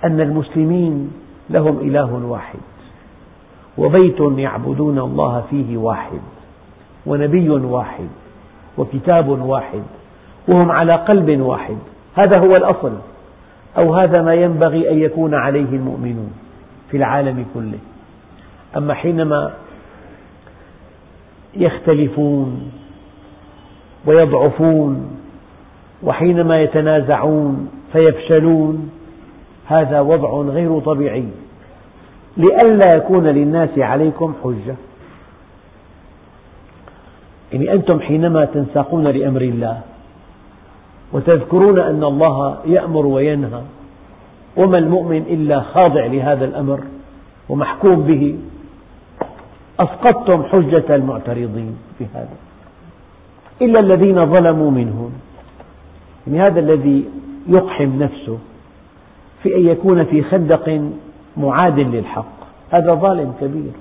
أن 0.05 0.21
المسلمين 0.21 1.13
لهم 1.51 1.79
إله 1.79 2.27
واحد 2.27 2.59
وبيت 3.79 4.21
يعبدون 4.21 4.99
الله 4.99 5.45
فيه 5.51 5.77
واحد 5.77 6.21
ونبي 7.07 7.49
واحد 7.51 8.09
وكتاب 8.79 9.29
واحد 9.29 9.83
وهم 10.51 10.71
على 10.71 10.95
قلب 10.95 11.41
واحد. 11.41 11.77
هذا 12.15 12.39
هو 12.39 12.57
الأصل. 12.57 12.93
أو 13.79 13.95
هذا 13.95 14.23
ما 14.23 14.35
ينبغي 14.35 14.91
أن 14.91 14.99
يكون 14.99 15.35
عليه 15.35 15.71
المؤمنون 15.73 16.33
في 16.91 16.97
العالم 16.97 17.47
كله. 17.55 17.79
أما 18.77 18.95
حينما 18.95 19.53
يختلفون 21.57 22.73
ويضعفون 24.07 25.19
وحينما 26.03 26.61
يتنازعون 26.61 27.71
فيفشلون 27.93 28.91
هذا 29.67 30.01
وضع 30.01 30.53
غير 30.53 30.81
طبيعي. 30.81 31.29
لئلا 32.37 32.95
يكون 32.95 33.27
للناس 33.27 33.79
عليكم 33.79 34.35
حجة. 34.45 34.75
يعني 37.53 37.73
أنتم 37.73 38.01
حينما 38.01 38.45
تنساقون 38.45 39.05
لأمر 39.05 39.41
الله 39.41 39.81
وتذكرون 41.13 41.79
أن 41.79 42.05
الله 42.05 42.57
يأمر 42.67 43.07
وينهى. 43.07 43.63
وما 44.57 44.79
المؤمن 44.79 45.17
إلا 45.17 45.61
خاضع 45.61 46.07
لهذا 46.07 46.45
الأمر 46.45 46.81
ومحكوم 47.49 48.03
به. 48.03 48.39
أسقطتم 49.81 50.43
حجة 50.43 50.95
المعترضين 50.95 51.77
في 51.99 52.07
هذا. 52.15 52.37
إلا 53.63 53.81
الذين 53.81 54.27
ظلموا 54.27 54.71
منهم. 54.71 55.13
يعني 56.27 56.41
هذا 56.41 56.61
الذي 56.61 57.05
يقحم 57.49 58.03
نفسه 58.03 58.39
في 59.43 59.57
أن 59.57 59.67
يكون 59.67 60.05
في 60.05 60.23
خندق 60.23 60.91
معاد 61.37 61.79
للحق. 61.79 62.41
هذا 62.71 62.95
ظالم 62.95 63.35
كبير. 63.41 63.73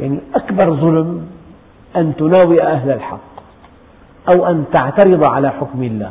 يعني 0.00 0.18
أكبر 0.34 0.74
ظلم 0.74 1.26
أن 1.96 2.16
تناوئ 2.16 2.62
أهل 2.62 2.90
الحق. 2.90 3.29
أو 4.28 4.46
أن 4.46 4.64
تعترض 4.72 5.24
على 5.24 5.50
حكم 5.50 5.82
الله 5.82 6.10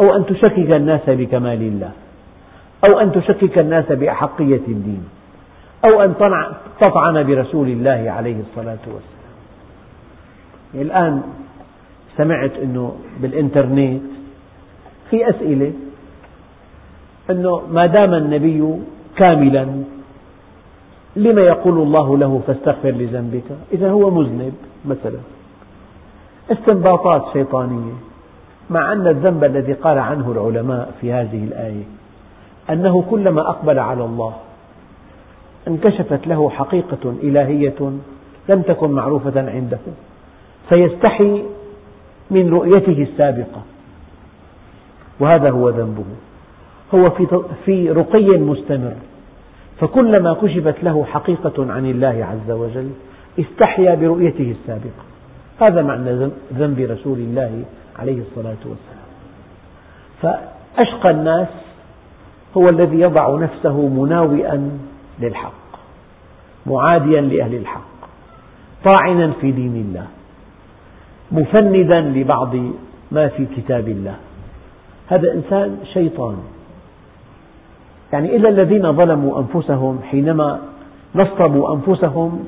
أو 0.00 0.16
أن 0.16 0.26
تشكك 0.26 0.70
الناس 0.70 1.00
بكمال 1.06 1.62
الله 1.62 1.90
أو 2.84 3.00
أن 3.00 3.12
تشكك 3.12 3.58
الناس 3.58 3.92
بأحقية 3.92 4.62
الدين 4.68 5.04
أو 5.84 6.02
أن 6.02 6.14
تطعن 6.80 7.26
برسول 7.26 7.68
الله 7.68 8.10
عليه 8.10 8.36
الصلاة 8.40 8.84
والسلام. 8.86 9.36
الآن 10.74 11.22
سمعت 12.16 12.52
أنه 12.62 12.96
بالإنترنت 13.20 14.02
في 15.10 15.30
أسئلة 15.30 15.72
أنه 17.30 17.62
ما 17.70 17.86
دام 17.86 18.14
النبي 18.14 18.74
كاملا 19.16 19.66
لما 21.16 21.40
يقول 21.40 21.78
الله 21.78 22.18
له 22.18 22.42
فاستغفر 22.46 22.90
لذنبك؟ 22.90 23.44
إذا 23.72 23.90
هو 23.90 24.10
مذنب 24.10 24.54
مثلا. 24.84 25.37
استنباطات 26.52 27.32
شيطانية 27.32 27.92
مع 28.70 28.92
أن 28.92 29.06
الذنب 29.06 29.44
الذي 29.44 29.72
قال 29.72 29.98
عنه 29.98 30.32
العلماء 30.32 30.94
في 31.00 31.12
هذه 31.12 31.44
الآية 31.44 31.84
أنه 32.70 33.02
كلما 33.10 33.48
أقبل 33.48 33.78
على 33.78 34.04
الله 34.04 34.34
انكشفت 35.68 36.26
له 36.26 36.50
حقيقة 36.50 37.14
إلهية 37.22 37.92
لم 38.48 38.62
تكن 38.62 38.90
معروفة 38.90 39.50
عنده 39.50 39.78
فيستحي 40.68 41.42
من 42.30 42.50
رؤيته 42.50 43.02
السابقة 43.02 43.62
وهذا 45.20 45.50
هو 45.50 45.68
ذنبه. 45.68 46.04
هو 46.94 47.10
في 47.64 47.90
رقي 47.90 48.38
مستمر 48.38 48.94
فكلما 49.80 50.34
كشفت 50.42 50.84
له 50.84 51.04
حقيقة 51.04 51.72
عن 51.72 51.90
الله 51.90 52.28
عز 52.32 52.50
وجل 52.50 52.90
استحيا 53.40 53.94
برؤيته 53.94 54.54
السابقة. 54.60 55.07
هذا 55.60 55.82
معنى 55.82 56.30
ذنب 56.52 56.78
رسول 56.80 57.18
الله 57.18 57.64
عليه 57.98 58.20
الصلاة 58.20 58.62
والسلام. 58.64 59.08
فأشقى 60.22 61.10
الناس 61.10 61.48
هو 62.56 62.68
الذي 62.68 63.00
يضع 63.00 63.38
نفسه 63.38 63.88
مناوئا 63.88 64.78
للحق 65.20 65.52
معاديا 66.66 67.20
لأهل 67.20 67.54
الحق 67.54 67.98
طاعنا 68.84 69.32
في 69.40 69.52
دين 69.52 69.76
الله 69.76 70.06
مفندا 71.32 72.00
لبعض 72.00 72.54
ما 73.12 73.28
في 73.28 73.46
كتاب 73.56 73.88
الله. 73.88 74.14
هذا 75.08 75.32
إنسان 75.32 75.78
شيطان. 75.92 76.36
يعني 78.12 78.36
إلا 78.36 78.48
الذين 78.48 78.92
ظلموا 78.92 79.38
أنفسهم 79.40 80.00
حينما 80.10 80.60
نصبوا 81.14 81.74
أنفسهم 81.74 82.44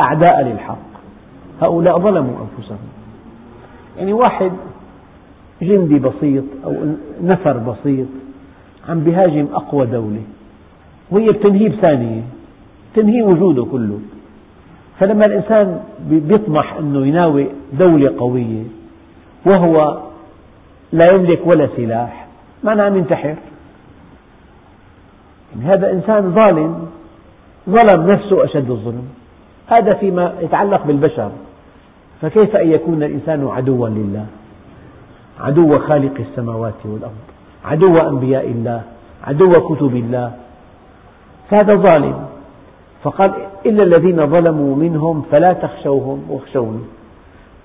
أعداء 0.00 0.42
للحق. 0.42 0.95
هؤلاء 1.60 1.98
ظلموا 1.98 2.34
أنفسهم. 2.40 2.78
يعني 3.98 4.12
واحد 4.12 4.52
جندي 5.62 5.98
بسيط 5.98 6.44
أو 6.64 6.74
نفر 7.22 7.56
بسيط 7.58 8.06
عم 8.88 9.00
بهاجم 9.00 9.46
أقوى 9.52 9.86
دولة 9.86 10.22
وهي 11.10 11.30
بتنهيه 11.30 11.68
بثانية 11.68 12.22
تنهي 12.94 13.22
وجوده 13.22 13.64
كله. 13.64 13.98
فلما 14.98 15.26
الإنسان 15.26 15.80
بيطمح 16.10 16.74
أنه 16.74 17.06
يناوي 17.06 17.46
دولة 17.72 18.14
قوية 18.18 18.62
وهو 19.46 19.98
لا 20.92 21.06
يملك 21.12 21.46
ولا 21.46 21.68
سلاح 21.76 22.26
معناه 22.64 22.84
عم 22.84 22.96
ينتحر 22.96 23.34
يعني 25.52 25.74
هذا 25.74 25.92
إنسان 25.92 26.34
ظالم 26.34 26.86
ظلم 27.70 28.10
نفسه 28.10 28.44
أشد 28.44 28.70
الظلم. 28.70 29.08
هذا 29.66 29.94
فيما 29.94 30.34
يتعلق 30.40 30.86
بالبشر. 30.86 31.30
فكيف 32.22 32.56
أن 32.56 32.70
يكون 32.70 33.02
الإنسان 33.02 33.48
عدوا 33.48 33.88
لله؟ 33.88 34.26
عدو 35.40 35.78
خالق 35.78 36.14
السماوات 36.20 36.74
والأرض 36.84 37.12
عدو 37.64 37.98
أنبياء 37.98 38.46
الله 38.46 38.82
عدو 39.24 39.52
كتب 39.52 39.96
الله. 39.96 40.32
فهذا 41.50 41.74
ظالم. 41.74 42.26
فقال 43.02 43.32
إلا 43.66 43.82
الذين 43.82 44.26
ظلموا 44.26 44.76
منهم 44.76 45.22
فلا 45.30 45.52
تخشوهم 45.52 46.26
واخشوني. 46.30 46.80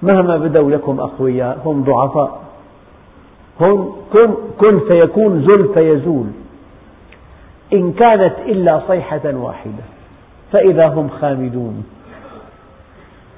مهما 0.02 0.38
بدوا 0.38 0.72
لكم 0.72 1.00
أقوياء 1.00 1.62
هم 1.66 1.84
ضعفاء. 1.84 2.42
هون 3.62 3.96
كن, 4.14 4.34
كن 4.60 4.80
فيكون 4.80 5.42
زل 5.42 5.74
فيزول. 5.74 6.28
إن 7.74 7.94
كانت 7.94 8.34
إلا 8.46 8.82
صيحة 8.88 9.22
واحدة 9.34 9.84
فإذا 10.52 10.88
هم 10.88 11.10
خامدون. 11.22 11.84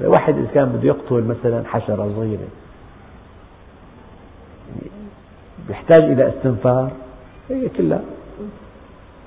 واحد 0.04 0.38
إذا 0.38 0.48
كان 0.54 0.70
بده 0.70 0.88
يقتل 0.88 1.24
مثلا 1.24 1.63
حشرة 1.68 2.12
صغيرة. 2.16 2.48
يحتاج 5.70 6.04
إلى 6.04 6.30
استنفار؟ 6.30 6.92
هي 7.50 7.70
كلها 7.70 8.02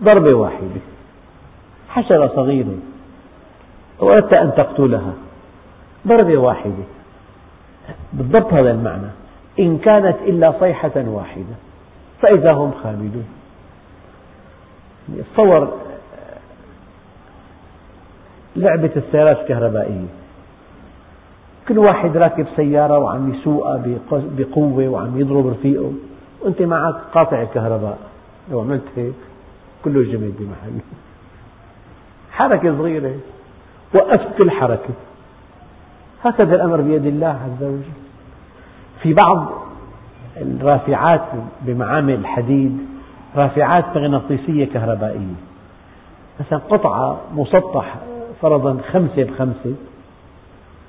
ضربة 0.02 0.34
واحدة. 0.34 0.80
حشرة 1.88 2.32
صغيرة. 2.36 2.78
وأردت 3.98 4.32
أن 4.32 4.54
تقتلها. 4.54 5.12
ضربة 6.06 6.36
واحدة. 6.36 6.84
بالضبط 8.12 8.52
هذا 8.52 8.70
المعنى. 8.70 9.10
إن 9.60 9.78
كانت 9.78 10.16
إلا 10.22 10.52
صيحة 10.60 10.92
واحدة 10.96 11.54
فإذا 12.22 12.52
هم 12.52 12.72
خامدون. 12.82 13.26
تصور 15.34 15.80
لعبة 18.56 18.90
السيارات 18.96 19.38
الكهربائية. 19.40 20.25
كل 21.68 21.78
واحد 21.78 22.16
راكب 22.16 22.46
سيارة 22.56 22.98
وعم 22.98 23.34
يسوقها 23.34 23.82
بقوة 24.12 24.88
وعم 24.88 25.20
يضرب 25.20 25.46
رفيقه. 25.46 25.92
وأنت 26.42 26.62
معك 26.62 26.94
قاطع 27.14 27.42
الكهرباء. 27.42 27.98
لو 28.50 28.60
عملت 28.60 28.84
هيك 28.96 29.14
كله 29.84 30.02
جمد 30.02 30.34
بمحله 30.38 30.80
حركة 32.30 32.78
صغيرة. 32.78 33.14
وقفت 33.94 34.38
كل 34.38 34.50
حركة. 34.50 34.94
هكذا 36.22 36.54
الأمر 36.54 36.80
بيد 36.80 37.06
الله 37.06 37.26
عز 37.44 37.64
وجل. 37.64 37.82
في 39.02 39.14
بعض 39.14 39.52
الرافعات 40.36 41.26
بمعامل 41.62 42.14
الحديد 42.14 42.78
رافعات 43.36 43.96
مغناطيسية 43.96 44.64
كهربائية. 44.64 45.36
مثلا 46.40 46.58
قطعة 46.58 47.20
مسطح 47.34 47.94
فرضا 48.42 48.78
خمسة 48.92 49.24
بخمسة. 49.24 49.74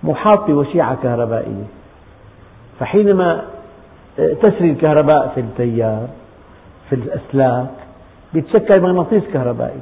محاط 0.03 0.51
بوشيعة 0.51 0.95
كهربائية. 1.03 1.67
فحينما 2.79 3.45
تسري 4.17 4.71
الكهرباء 4.71 5.31
في 5.35 5.41
التيار 5.41 6.07
في 6.89 6.95
الأسلاك 6.95 7.71
يتشكل 8.33 8.81
مغناطيس 8.81 9.23
كهربائي. 9.33 9.79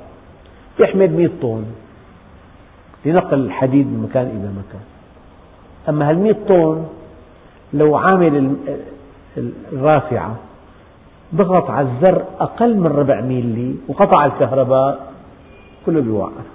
يحمل 0.80 1.12
100 1.12 1.30
طن. 1.42 1.66
لنقل 3.06 3.40
الحديد 3.40 3.88
من 3.88 4.04
مكان 4.10 4.26
إلى 4.26 4.50
مكان. 4.50 4.82
أما 5.90 6.10
هال 6.10 6.20
100 6.20 6.36
طن 6.48 6.86
لو 7.74 7.96
عامل 7.96 8.56
الرافعة 9.74 10.36
ضغط 11.36 11.70
على 11.70 11.88
الزر 11.88 12.24
أقل 12.40 12.78
من 12.78 12.88
ربع 12.88 13.22
ميلي 13.22 13.76
وقطع 13.88 14.26
الكهرباء 14.26 15.14
كله 15.86 16.02
بيوقف. 16.02 16.46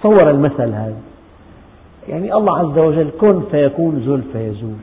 تصور 0.00 0.30
المثل 0.30 0.72
هذا. 0.72 1.00
يعني 2.08 2.34
الله 2.34 2.58
عز 2.58 2.78
وجل 2.78 3.10
كن 3.20 3.42
فيكون 3.50 4.02
زل 4.06 4.22
فيزول. 4.32 4.76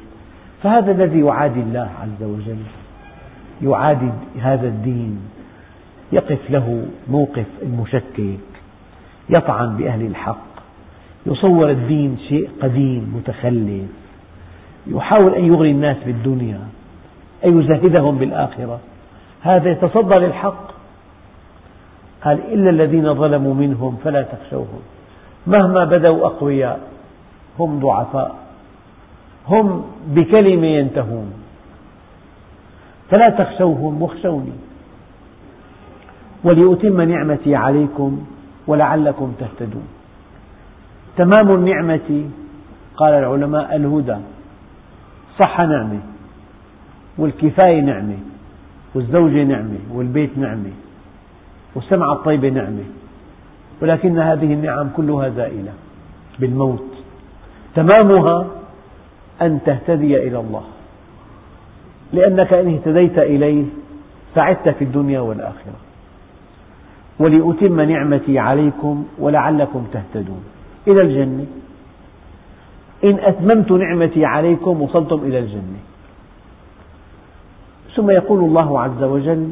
فهذا 0.63 0.91
الذي 0.91 1.19
يعادي 1.19 1.59
الله 1.59 1.89
عز 2.01 2.23
وجل 2.23 2.57
يعادي 3.61 4.09
هذا 4.39 4.67
الدين 4.67 5.19
يقف 6.11 6.51
له 6.51 6.85
موقف 7.09 7.45
المشكك 7.61 8.39
يطعن 9.29 9.77
بأهل 9.77 10.05
الحق 10.05 10.51
يصور 11.25 11.69
الدين 11.69 12.17
شيء 12.29 12.49
قديم 12.61 13.13
متخلف 13.15 13.89
يحاول 14.87 15.33
أن 15.33 15.45
يغري 15.45 15.71
الناس 15.71 15.97
بالدنيا 16.05 16.59
أن 17.45 17.59
يزهدهم 17.59 18.17
بالآخرة. 18.17 18.79
هذا 19.41 19.71
يتصدى 19.71 20.15
للحق. 20.15 20.71
قال 22.23 22.39
إلا 22.53 22.69
الذين 22.69 23.13
ظلموا 23.13 23.53
منهم 23.53 23.97
فلا 24.03 24.21
تخشوهم. 24.21 24.81
مهما 25.47 25.85
بدوا 25.85 26.25
أقوياء 26.25 26.90
هم 27.61 27.79
ضعفاء. 27.79 28.35
هم 29.47 29.83
بكلمة 30.07 30.67
ينتهون. 30.67 31.33
فلا 33.09 33.29
تخشوهم 33.29 34.01
واخشوني. 34.01 34.51
ولأتم 36.43 37.01
نعمتي 37.01 37.55
عليكم 37.55 38.25
ولعلكم 38.67 39.33
تهتدون. 39.39 39.87
تمام 41.17 41.51
النعمة 41.51 42.29
قال 42.97 43.13
العلماء 43.13 43.75
الهدى. 43.75 44.17
صحة 45.39 45.65
نعمة. 45.65 45.99
والكفاية 47.17 47.81
نعمة. 47.81 48.17
والزوجة 48.95 49.43
نعمة. 49.43 49.79
والبيت 49.93 50.37
نعمة. 50.37 50.71
والسمعة 51.75 52.13
الطيبة 52.13 52.49
نعمة. 52.49 52.83
ولكن 53.81 54.19
هذه 54.19 54.53
النعم 54.53 54.89
كلها 54.97 55.29
زائلة 55.29 55.73
بالموت. 56.39 56.90
تمامها 57.75 58.47
أن 59.41 59.59
تهتدي 59.65 60.27
إلى 60.27 60.39
الله. 60.39 60.63
لأنك 62.13 62.53
إن 62.53 62.73
اهتديت 62.73 63.19
إليه 63.19 63.63
سعدت 64.35 64.69
في 64.69 64.83
الدنيا 64.83 65.19
والآخرة. 65.19 65.79
ولأتم 67.19 67.81
نعمتي 67.81 68.39
عليكم 68.39 69.05
ولعلكم 69.19 69.85
تهتدون. 69.93 70.43
إلى 70.87 71.01
الجنة. 71.01 71.45
إن 73.03 73.19
أتممت 73.19 73.71
نعمتي 73.71 74.25
عليكم 74.25 74.81
وصلتم 74.81 75.19
إلى 75.23 75.39
الجنة. 75.39 75.79
ثم 77.95 78.09
يقول 78.09 78.39
الله 78.39 78.79
عز 78.79 79.03
وجل 79.03 79.51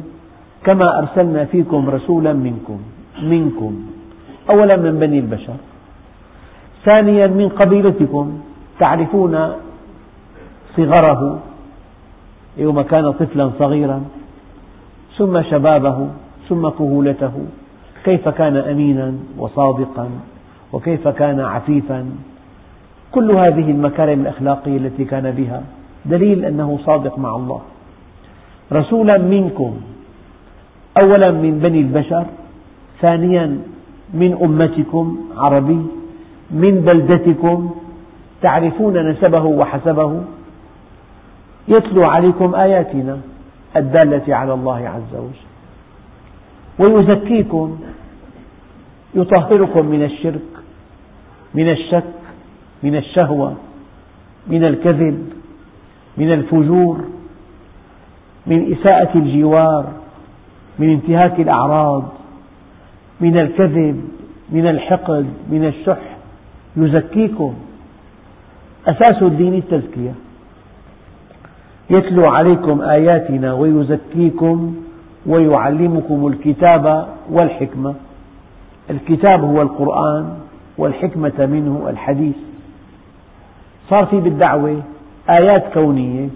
كما 0.64 0.98
أرسلنا 0.98 1.44
فيكم 1.44 1.90
رسولا 1.90 2.32
منكم 2.32 2.80
منكم. 3.22 3.86
أولا 4.50 4.76
من 4.76 4.98
بني 4.98 5.18
البشر. 5.18 5.56
ثانيا 6.84 7.26
من 7.26 7.48
قبيلتكم 7.48 8.40
تعرفون 8.78 9.52
صغره 10.76 11.38
يوم 12.56 12.82
كان 12.82 13.12
طفلا 13.12 13.50
صغيرا 13.58 14.02
ثم 15.18 15.42
شبابه 15.42 16.08
ثم 16.48 16.68
كهولته 16.68 17.32
كيف 18.04 18.28
كان 18.28 18.56
أمينا 18.56 19.14
وصادقا 19.38 20.08
وكيف 20.72 21.08
كان 21.08 21.40
عفيفا. 21.40 22.10
كل 23.12 23.30
هذه 23.30 23.70
المكارم 23.70 24.20
الأخلاقية 24.20 24.76
التي 24.76 25.04
كان 25.04 25.30
بها 25.30 25.62
دليل 26.04 26.44
أنه 26.44 26.78
صادق 26.86 27.18
مع 27.18 27.36
الله. 27.36 27.60
رسولا 28.72 29.18
منكم 29.18 29.76
أولا 31.00 31.30
من 31.30 31.58
بني 31.58 31.80
البشر 31.80 32.24
ثانيا 33.00 33.58
من 34.14 34.38
أمتكم 34.42 35.18
عربي 35.36 35.99
من 36.50 36.80
بلدتكم 36.80 37.70
تعرفون 38.42 39.10
نسبه 39.10 39.44
وحسبه؟ 39.44 40.22
يتلو 41.68 42.04
عليكم 42.04 42.54
آياتنا 42.54 43.18
الدالة 43.76 44.34
على 44.34 44.54
الله 44.54 44.88
عز 44.88 45.14
وجل. 45.16 45.50
ويزكيكم 46.78 47.78
يطهركم 49.14 49.86
من 49.86 50.02
الشرك 50.02 50.50
من 51.54 51.70
الشك 51.70 52.04
من 52.82 52.96
الشهوة 52.96 53.54
من 54.46 54.64
الكذب 54.64 55.32
من 56.16 56.32
الفجور 56.32 57.04
من 58.46 58.72
إساءة 58.72 59.18
الجوار 59.18 59.92
من 60.78 60.90
انتهاك 60.90 61.40
الأعراض 61.40 62.08
من 63.20 63.38
الكذب 63.38 64.08
من 64.52 64.66
الحقد 64.66 65.26
من 65.50 65.64
الشح 65.64 66.16
يزكيكم 66.76 67.54
أساس 68.86 69.22
الدين 69.22 69.54
التزكية. 69.54 70.14
يتلو 71.90 72.26
عليكم 72.26 72.80
آياتنا 72.80 73.52
ويزكيكم 73.52 74.74
ويعلمكم 75.26 76.26
الكتاب 76.26 77.08
والحكمة. 77.30 77.94
الكتاب 78.90 79.44
هو 79.44 79.62
القرآن 79.62 80.34
والحكمة 80.78 81.46
منه 81.46 81.86
الحديث. 81.90 82.36
صار 83.90 84.06
في 84.06 84.20
بالدعوة 84.20 84.82
آيات 85.30 85.64
كونية 85.74 86.28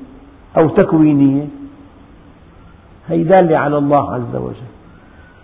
أو 0.56 0.68
تكوينية. 0.68 1.44
هي 3.08 3.24
دالة 3.24 3.58
على 3.58 3.78
الله 3.78 4.14
عز 4.14 4.36
وجل. 4.36 4.70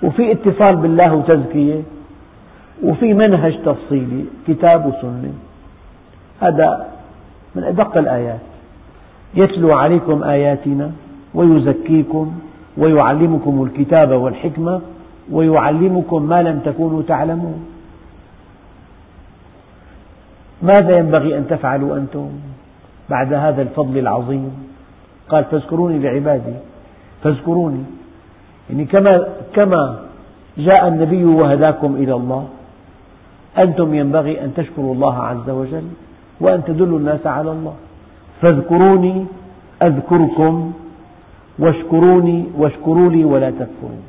وفي 0.03 0.33
اتصال 0.33 0.77
بالله 0.77 1.15
وتزكية. 1.15 1.83
وفي 2.83 3.15
منهج 3.15 3.59
تفصيلي 3.65 4.25
كتاب 4.49 4.87
وسنة. 4.87 5.33
هذا 6.41 6.87
من 7.55 7.65
أدق 7.65 7.97
الآيات. 7.97 8.41
يتلو 9.35 9.69
عليكم 9.75 10.23
آياتنا 10.23 10.91
ويزكيكم 11.35 12.33
ويعلمكم 12.77 13.63
الكتاب 13.63 14.11
والحكمة 14.11 14.81
ويعلمكم 15.31 16.23
ما 16.23 16.43
لم 16.43 16.59
تكونوا 16.59 17.03
تعلمون. 17.03 17.67
ماذا 20.63 20.99
ينبغي 20.99 21.39
أن 21.39 21.47
تفعلوا 21.49 21.97
أنتم 21.97 22.29
بعد 23.11 23.33
هذا 23.33 23.63
الفضل 23.63 23.99
العظيم؟ 23.99 24.53
قال 25.29 25.45
فاذكروني 25.45 25.99
لعبادي 25.99 26.55
فاذكروني. 27.23 27.85
يعني 28.71 28.85
كما 28.85 29.29
كما 29.55 29.99
جاء 30.59 30.89
النبي 30.89 31.25
وهداكم 31.25 31.97
إلى 31.97 32.15
الله 32.15 32.49
أنتم 33.59 33.95
ينبغي 33.95 34.45
أن 34.45 34.55
تشكروا 34.55 34.95
الله 34.95 35.23
عز 35.23 35.51
وجل 35.51 35.89
وأن 36.41 36.65
تدلوا 36.65 36.99
الناس 36.99 37.27
على 37.27 37.51
الله. 37.51 37.75
فاذكروني 38.43 39.27
أذكركم 39.83 40.73
واشكروني 41.59 42.47
واشكروا 42.57 43.11
لي 43.11 43.25
ولا 43.25 43.51
تكفرون 43.51 44.03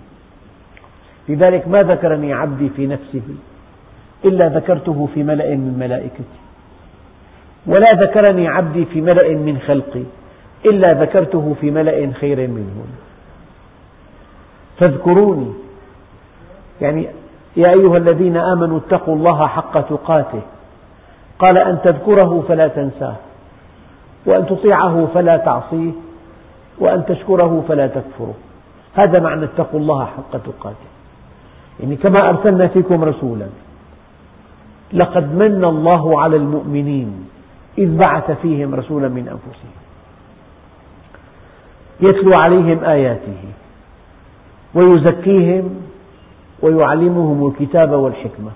لذلك 1.29 1.67
ما 1.67 1.83
ذكرني 1.83 2.33
عبدي 2.33 2.69
في 2.69 2.87
نفسه 2.87 3.21
إلا 4.25 4.47
ذكرته 4.47 5.09
في 5.13 5.23
ملأ 5.23 5.55
من 5.55 5.77
ملائكتي. 5.79 6.39
ولا 7.67 7.93
ذكرني 7.93 8.47
عبدي 8.47 8.85
في 8.85 9.01
ملأ 9.01 9.29
من 9.29 9.57
خلقي 9.67 10.03
إلا 10.65 10.93
ذكرته 10.93 11.55
في 11.61 11.71
ملأ 11.71 12.11
خير 12.11 12.47
منهم 12.47 12.87
فاذكروني. 14.77 15.53
يعني 16.81 17.07
يا 17.55 17.69
أيها 17.69 17.97
الذين 17.97 18.37
آمنوا 18.37 18.79
اتقوا 18.79 19.15
الله 19.15 19.47
حق 19.47 19.81
تقاته. 19.81 20.41
قال 21.39 21.57
أن 21.57 21.81
تذكره 21.83 22.43
فلا 22.47 22.67
تنساه 22.67 23.15
وأن 24.25 24.45
تطيعه 24.45 25.07
فلا 25.13 25.37
تعصيه 25.37 25.91
وأن 26.79 27.05
تشكره 27.05 27.63
فلا 27.67 27.87
تكفره. 27.87 28.33
هذا 28.93 29.19
معنى 29.19 29.45
اتقوا 29.45 29.79
الله 29.79 30.05
حق 30.05 30.31
تقاته. 30.31 30.89
يعني 31.79 31.95
كما 31.95 32.29
أرسلنا 32.29 32.67
فيكم 32.67 33.03
رسولا 33.03 33.47
لقد 34.93 35.35
من 35.35 35.65
الله 35.65 36.21
على 36.21 36.35
المؤمنين 36.35 37.29
إذ 37.77 37.97
بعث 37.97 38.31
فيهم 38.31 38.75
رسولا 38.75 39.07
من 39.07 39.27
أنفسهم. 39.27 39.71
يتلو 42.01 42.33
عليهم 42.39 42.83
آياته 42.83 43.41
ويزكيهم 44.73 45.90
ويعلمهم 46.61 47.47
الكتاب 47.47 47.91
والحكمة. 47.91 48.51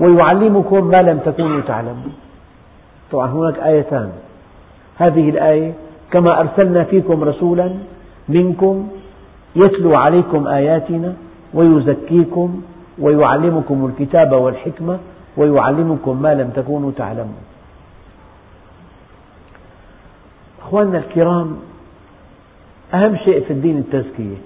ويعلمكم 0.00 0.86
ما 0.86 1.02
لم 1.02 1.18
تكونوا 1.18 1.60
تعلمون. 1.60 2.12
طبعا 3.12 3.26
هناك 3.26 3.58
آيتان. 3.58 4.12
هذه 4.96 5.30
الآية 5.30 5.72
كما 6.10 6.40
أرسلنا 6.40 6.84
فيكم 6.84 7.24
رسولا 7.24 7.74
منكم 8.28 8.88
يتلو 9.56 9.94
عليكم 9.94 10.46
آياتنا 10.46 11.14
ويزكيكم 11.54 12.62
ويعلمكم 12.98 13.86
الكتاب 13.86 14.32
والحكمة 14.32 14.98
ويعلمكم 15.36 16.22
ما 16.22 16.34
لم 16.34 16.50
تكونوا 16.50 16.90
تعلمون. 16.96 17.42
أخواننا 20.62 20.98
الكرام 20.98 21.56
أهم 22.94 23.16
شيء 23.16 23.44
في 23.44 23.52
الدين 23.52 23.78
التزكية 23.78 24.36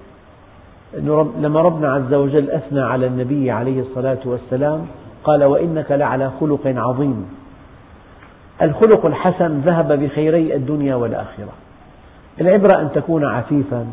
لما 1.39 1.61
ربنا 1.61 1.93
عز 1.93 2.15
وجل 2.15 2.51
أثنى 2.51 2.81
على 2.81 3.07
النبي 3.07 3.51
عليه 3.51 3.81
الصلاة 3.81 4.19
والسلام 4.25 4.87
قال 5.25 5.45
وإنك 5.45 5.93
لعلى 5.93 6.31
خلق 6.41 6.61
عظيم. 6.67 7.29
الخلق 8.63 9.07
الحسن 9.07 9.61
ذهب 9.61 9.93
بخيري 9.93 10.55
الدنيا 10.55 10.95
والآخرة. 10.95 11.53
العبرة 12.41 12.81
أن 12.81 12.93
تكون 12.95 13.25
عفيفا 13.25 13.87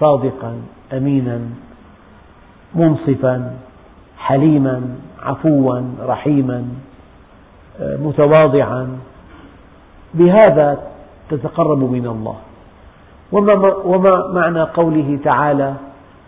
صادقا 0.00 0.54
أمينا 0.92 1.40
منصفا 2.74 3.54
حليما 4.18 4.82
عفوا 5.22 5.80
رحيما 6.06 6.64
متواضعا. 7.80 8.98
بهذا 10.14 10.78
تتقرب 11.30 11.92
من 11.92 12.06
الله. 12.06 12.36
وما 13.84 14.32
معنى 14.32 14.62
قوله 14.62 15.18
تعالى 15.24 15.74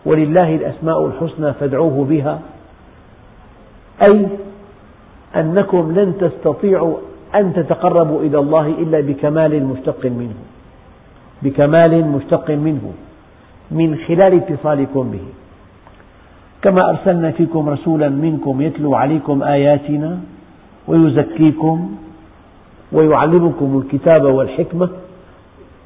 ولله 0.08 0.54
الأسماء 0.54 1.06
الحسنى 1.06 1.52
فادعوه 1.52 2.06
بها. 2.10 2.38
أي 4.02 4.26
أنكم 5.36 5.92
لن 5.92 6.14
تستطيعوا 6.20 6.96
أن 7.34 7.52
تتقربوا 7.52 8.20
إلى 8.20 8.38
الله 8.38 8.66
إلا 8.66 9.00
بكمال 9.00 9.52
مشتق 9.64 10.06
منه. 10.06 10.40
بكمال 11.42 11.92
مشتق 12.06 12.50
منه 12.50 12.92
من 13.70 13.96
خلال 14.06 14.32
اتصالكم 14.34 15.10
به. 15.10 15.26
كما 16.62 16.90
أرسلنا 16.90 17.30
فيكم 17.30 17.68
رسولا 17.68 18.08
منكم 18.08 18.60
يتلو 18.60 18.94
عليكم 18.94 19.42
آياتنا 19.42 20.18
ويزكيكم 20.88 21.76
ويعلمكم 22.92 23.82
الكتاب 23.82 24.24
والحكمة 24.24 24.88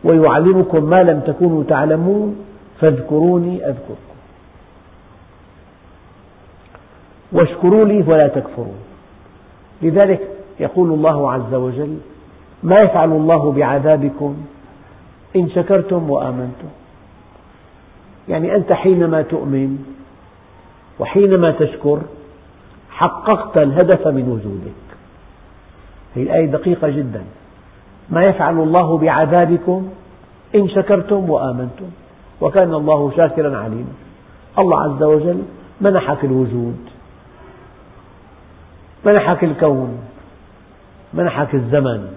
ويعلمكم 0.04 0.84
ما 0.84 1.02
لم 1.02 1.20
تكونوا 1.20 1.62
تعلمون. 1.64 2.36
فاذكروني 2.80 3.54
أذكركم. 3.66 4.11
واشكروا 7.32 7.84
لي 7.84 8.04
ولا 8.06 8.28
تكفرون 8.28 8.78
لذلك 9.82 10.20
يقول 10.60 10.92
الله 10.92 11.32
عز 11.32 11.54
وجل 11.54 11.98
ما 12.62 12.76
يفعل 12.82 13.12
الله 13.12 13.52
بعذابكم 13.52 14.36
إن 15.36 15.50
شكرتم 15.50 16.10
وآمنتم. 16.10 16.68
يعني 18.28 18.56
أنت 18.56 18.72
حينما 18.72 19.22
تؤمن 19.22 19.78
وحينما 20.98 21.50
تشكر 21.50 21.98
حققت 22.90 23.58
الهدف 23.58 24.06
من 24.06 24.28
وجودك. 24.28 24.82
هذه 26.16 26.22
الآية 26.22 26.46
دقيقة 26.46 26.88
جدا. 26.88 27.22
ما 28.10 28.24
يفعل 28.24 28.58
الله 28.58 28.98
بعذابكم 28.98 29.88
إن 30.54 30.68
شكرتم 30.68 31.30
وآمنتم. 31.30 31.86
وكان 32.40 32.74
الله 32.74 33.12
شاكرا 33.16 33.58
عليما 33.58 33.92
الله 34.58 34.80
عز 34.80 35.02
وجل 35.02 35.42
منحك 35.80 36.24
الوجود. 36.24 36.91
منحك 39.04 39.44
الكون 39.44 39.98
منحك 41.14 41.54
الزمن 41.54 42.08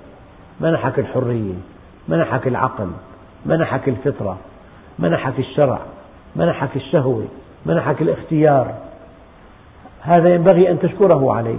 منحك 0.62 1.00
الحرية 1.00 1.54
منحك 2.08 2.48
العقل 2.48 2.90
منحك 3.46 3.90
الفطرة 3.90 4.38
منحك 5.00 5.40
الشرع 5.40 5.80
منحك 6.36 6.76
الشهوة 6.76 7.26
منحك 7.66 8.02
الاختيار. 8.02 8.74
هذا 10.02 10.36
ينبغي 10.36 10.72
أن 10.72 10.80
تشكره 10.80 11.34
عليه. 11.34 11.58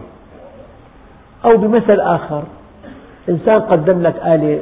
أو 1.44 1.56
بمثل 1.56 2.00
آخر 2.00 2.42
إنسان 3.28 3.60
قدم 3.60 4.02
لك 4.02 4.16
آلة 4.16 4.60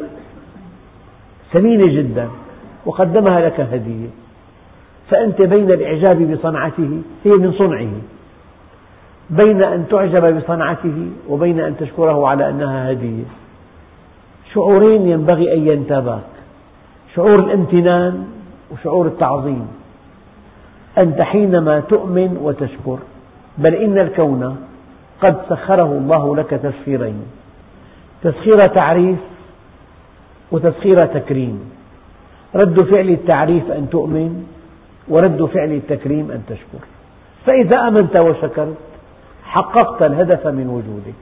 ثمينة 1.53 1.87
جدا 1.87 2.29
وقدمها 2.87 3.41
لك 3.41 3.61
هدية 3.61 4.09
فأنت 5.11 5.43
بين 5.43 5.71
الإعجاب 5.71 6.33
بصنعته 6.33 7.03
هي 7.25 7.31
من 7.31 7.53
صنعه. 7.53 8.14
بين 9.31 9.63
أن 9.63 9.85
تعجب 9.91 10.37
بصنعته 10.37 11.11
وبين 11.29 11.61
أن 11.61 11.77
تشكره 11.77 12.29
على 12.29 12.51
أنها 12.51 12.91
هدية. 12.91 13.25
شعورين 14.55 15.09
ينبغي 15.09 15.55
أن 15.55 15.67
ينتاباك 15.67 16.21
شعور 17.15 17.39
الامتنان 17.39 18.27
وشعور 18.73 19.07
التعظيم. 19.07 19.69
أنت 20.99 21.23
حينما 21.23 21.81
تؤمن 21.81 22.39
وتشكر 22.43 22.99
بل 23.59 23.75
إن 23.75 23.99
الكون 23.99 24.57
قد 25.23 25.37
سخره 25.49 25.93
الله 25.93 26.37
لك 26.37 26.51
تسخيرين. 26.51 27.23
تسخير 28.23 28.67
تعريف 28.67 29.19
وتسخير 30.53 31.07
تكريم. 31.07 31.73
رد 32.55 32.81
فعل 32.81 33.09
التعريف 33.09 33.71
أن 33.71 33.89
تؤمن 33.91 34.47
ورد 35.09 35.45
فعل 35.45 35.73
التكريم 35.73 36.31
أن 36.31 36.43
تشكر. 36.49 36.85
فإذا 37.47 37.89
آمنت 37.89 38.17
وشكرت 38.17 38.77
حققت 39.55 40.03
الهدف 40.03 40.47
من 40.47 40.67
وجودك. 40.69 41.21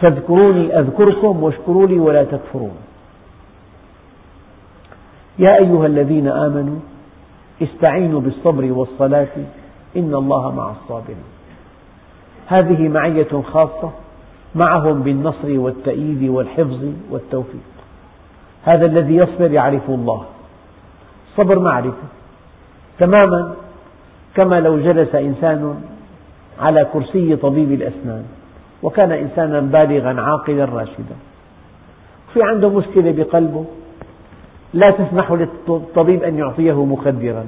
فاذكروني 0.00 0.78
أذكركم 0.78 1.42
واشكروا 1.42 1.86
لي 1.86 1.98
ولا 1.98 2.24
تكفرون. 2.24 2.76
يا 5.38 5.56
أيها 5.56 5.86
الذين 5.86 6.28
آمنوا 6.28 6.78
استعينوا 7.62 8.20
بالصبر 8.20 8.72
والصلاة 8.72 9.36
إن 9.96 10.14
الله 10.14 10.52
مع 10.52 10.70
الصابرين. 10.70 11.24
هذه 12.46 12.88
معية 12.88 13.42
خاصة 13.52 13.90
معهم 14.54 15.02
بالنصر 15.02 15.58
والتأييد 15.58 16.30
والحفظ 16.30 16.82
والتوفيق. 17.10 17.74
هذا 18.64 18.86
الذي 18.86 19.16
يصبر 19.16 19.50
يعرف 19.50 19.90
الله. 19.90 20.24
صبر 21.36 21.58
معرفة. 21.58 22.08
تماما 22.98 23.54
كما 24.34 24.60
لو 24.60 24.78
جلس 24.78 25.14
إنسان 25.14 25.84
على 26.60 26.86
كرسي 26.92 27.36
طبيب 27.36 27.72
الأسنان 27.72 28.24
وكان 28.82 29.12
إنسانا 29.12 29.60
بالغا 29.60 30.20
عاقلا 30.20 30.64
راشدا. 30.64 31.16
في 32.34 32.42
عنده 32.42 32.68
مشكلة 32.68 33.12
بقلبه 33.12 33.64
لا 34.74 34.90
تسمح 34.90 35.32
للطبيب 35.32 36.22
أن 36.22 36.38
يعطيه 36.38 36.84
مخدرا. 36.84 37.46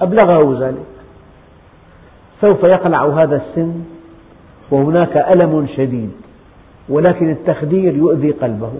أبلغه 0.00 0.66
ذلك. 0.66 0.86
سوف 2.40 2.62
يقلع 2.64 3.06
هذا 3.06 3.36
السن 3.36 3.74
وهناك 4.70 5.16
ألم 5.16 5.66
شديد 5.76 6.12
ولكن 6.88 7.30
التخدير 7.30 7.96
يؤذي 7.96 8.30
قلبه. 8.30 8.72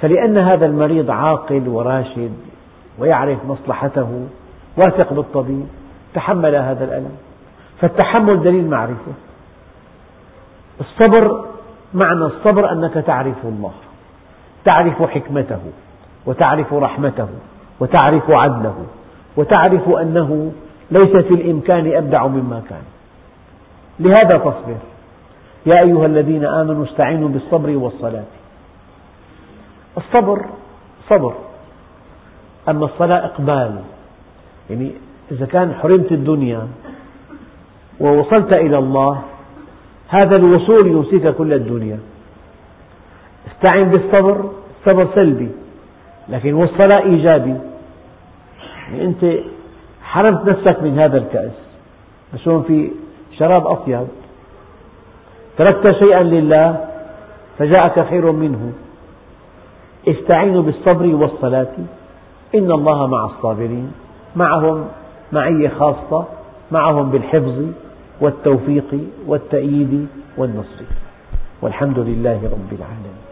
فلأن 0.00 0.38
هذا 0.38 0.66
المريض 0.66 1.10
عاقل 1.10 1.68
وراشد 1.68 2.32
ويعرف 2.98 3.38
مصلحته 3.44 4.26
واثق 4.76 5.12
بالطبيب 5.12 5.66
تحمل 6.14 6.54
هذا 6.54 6.84
الألم. 6.84 7.27
فالتحمل 7.80 8.42
دليل 8.42 8.70
معرفة. 8.70 9.12
الصبر 10.80 11.44
معنى 11.94 12.24
الصبر 12.24 12.72
أنك 12.72 12.94
تعرف 12.94 13.44
الله 13.44 13.72
تعرف 14.64 15.02
حكمته 15.02 15.60
وتعرف 16.26 16.72
رحمته 16.72 17.28
وتعرف 17.80 18.30
عدله 18.30 18.86
وتعرف 19.36 19.88
أنه 19.88 20.52
ليس 20.90 21.16
في 21.16 21.34
الإمكان 21.34 21.96
أبدع 21.96 22.26
مما 22.26 22.62
كان. 22.68 22.82
لهذا 24.00 24.38
تصبر 24.38 24.76
يا 25.66 25.80
أيها 25.82 26.06
الذين 26.06 26.44
آمنوا 26.44 26.84
استعينوا 26.84 27.28
بالصبر 27.28 27.76
والصلاة. 27.76 28.24
الصبر 29.96 30.46
صبر 31.10 31.34
أما 32.68 32.84
الصلاة 32.84 33.24
إقبال. 33.24 33.80
يعني 34.70 34.92
إذا 35.30 35.46
كان 35.46 35.74
حرمت 35.74 36.12
الدنيا 36.12 36.68
ووصلت 38.00 38.52
إلى 38.52 38.78
الله 38.78 39.22
هذا 40.08 40.36
الوصول 40.36 40.86
يوصيك 40.86 41.28
كل 41.28 41.52
الدنيا. 41.52 41.98
استعن 43.50 43.84
بالصبر 43.90 44.50
الصبر 44.80 45.08
سلبي 45.14 45.48
لكن 46.28 46.54
والصلاة 46.54 47.02
إيجابي. 47.02 47.56
يعني 48.88 49.04
أنت 49.04 49.40
حرمت 50.02 50.44
نفسك 50.44 50.82
من 50.82 50.98
هذا 50.98 51.18
الكأس. 51.18 51.52
بس 52.34 52.48
هون 52.48 52.62
في 52.62 52.90
شراب 53.38 53.66
أطيب. 53.66 54.06
تركت 55.58 55.98
شيئا 55.98 56.22
لله 56.22 56.84
فجاءك 57.58 58.08
خير 58.08 58.32
منه. 58.32 58.72
استعينوا 60.08 60.62
بالصبر 60.62 61.06
والصلاة. 61.06 61.74
إن 62.54 62.72
الله 62.72 63.06
مع 63.06 63.24
الصابرين 63.24 63.92
معهم 64.36 64.88
معية 65.32 65.68
خاصة 65.68 66.24
معهم 66.70 67.10
بالحفظ. 67.10 67.64
والتوفيق 68.20 68.98
والتأييد 69.26 70.06
والنصر. 70.36 70.84
والحمد 71.62 71.98
لله 71.98 72.40
رب 72.44 72.72
العالمين. 72.72 73.27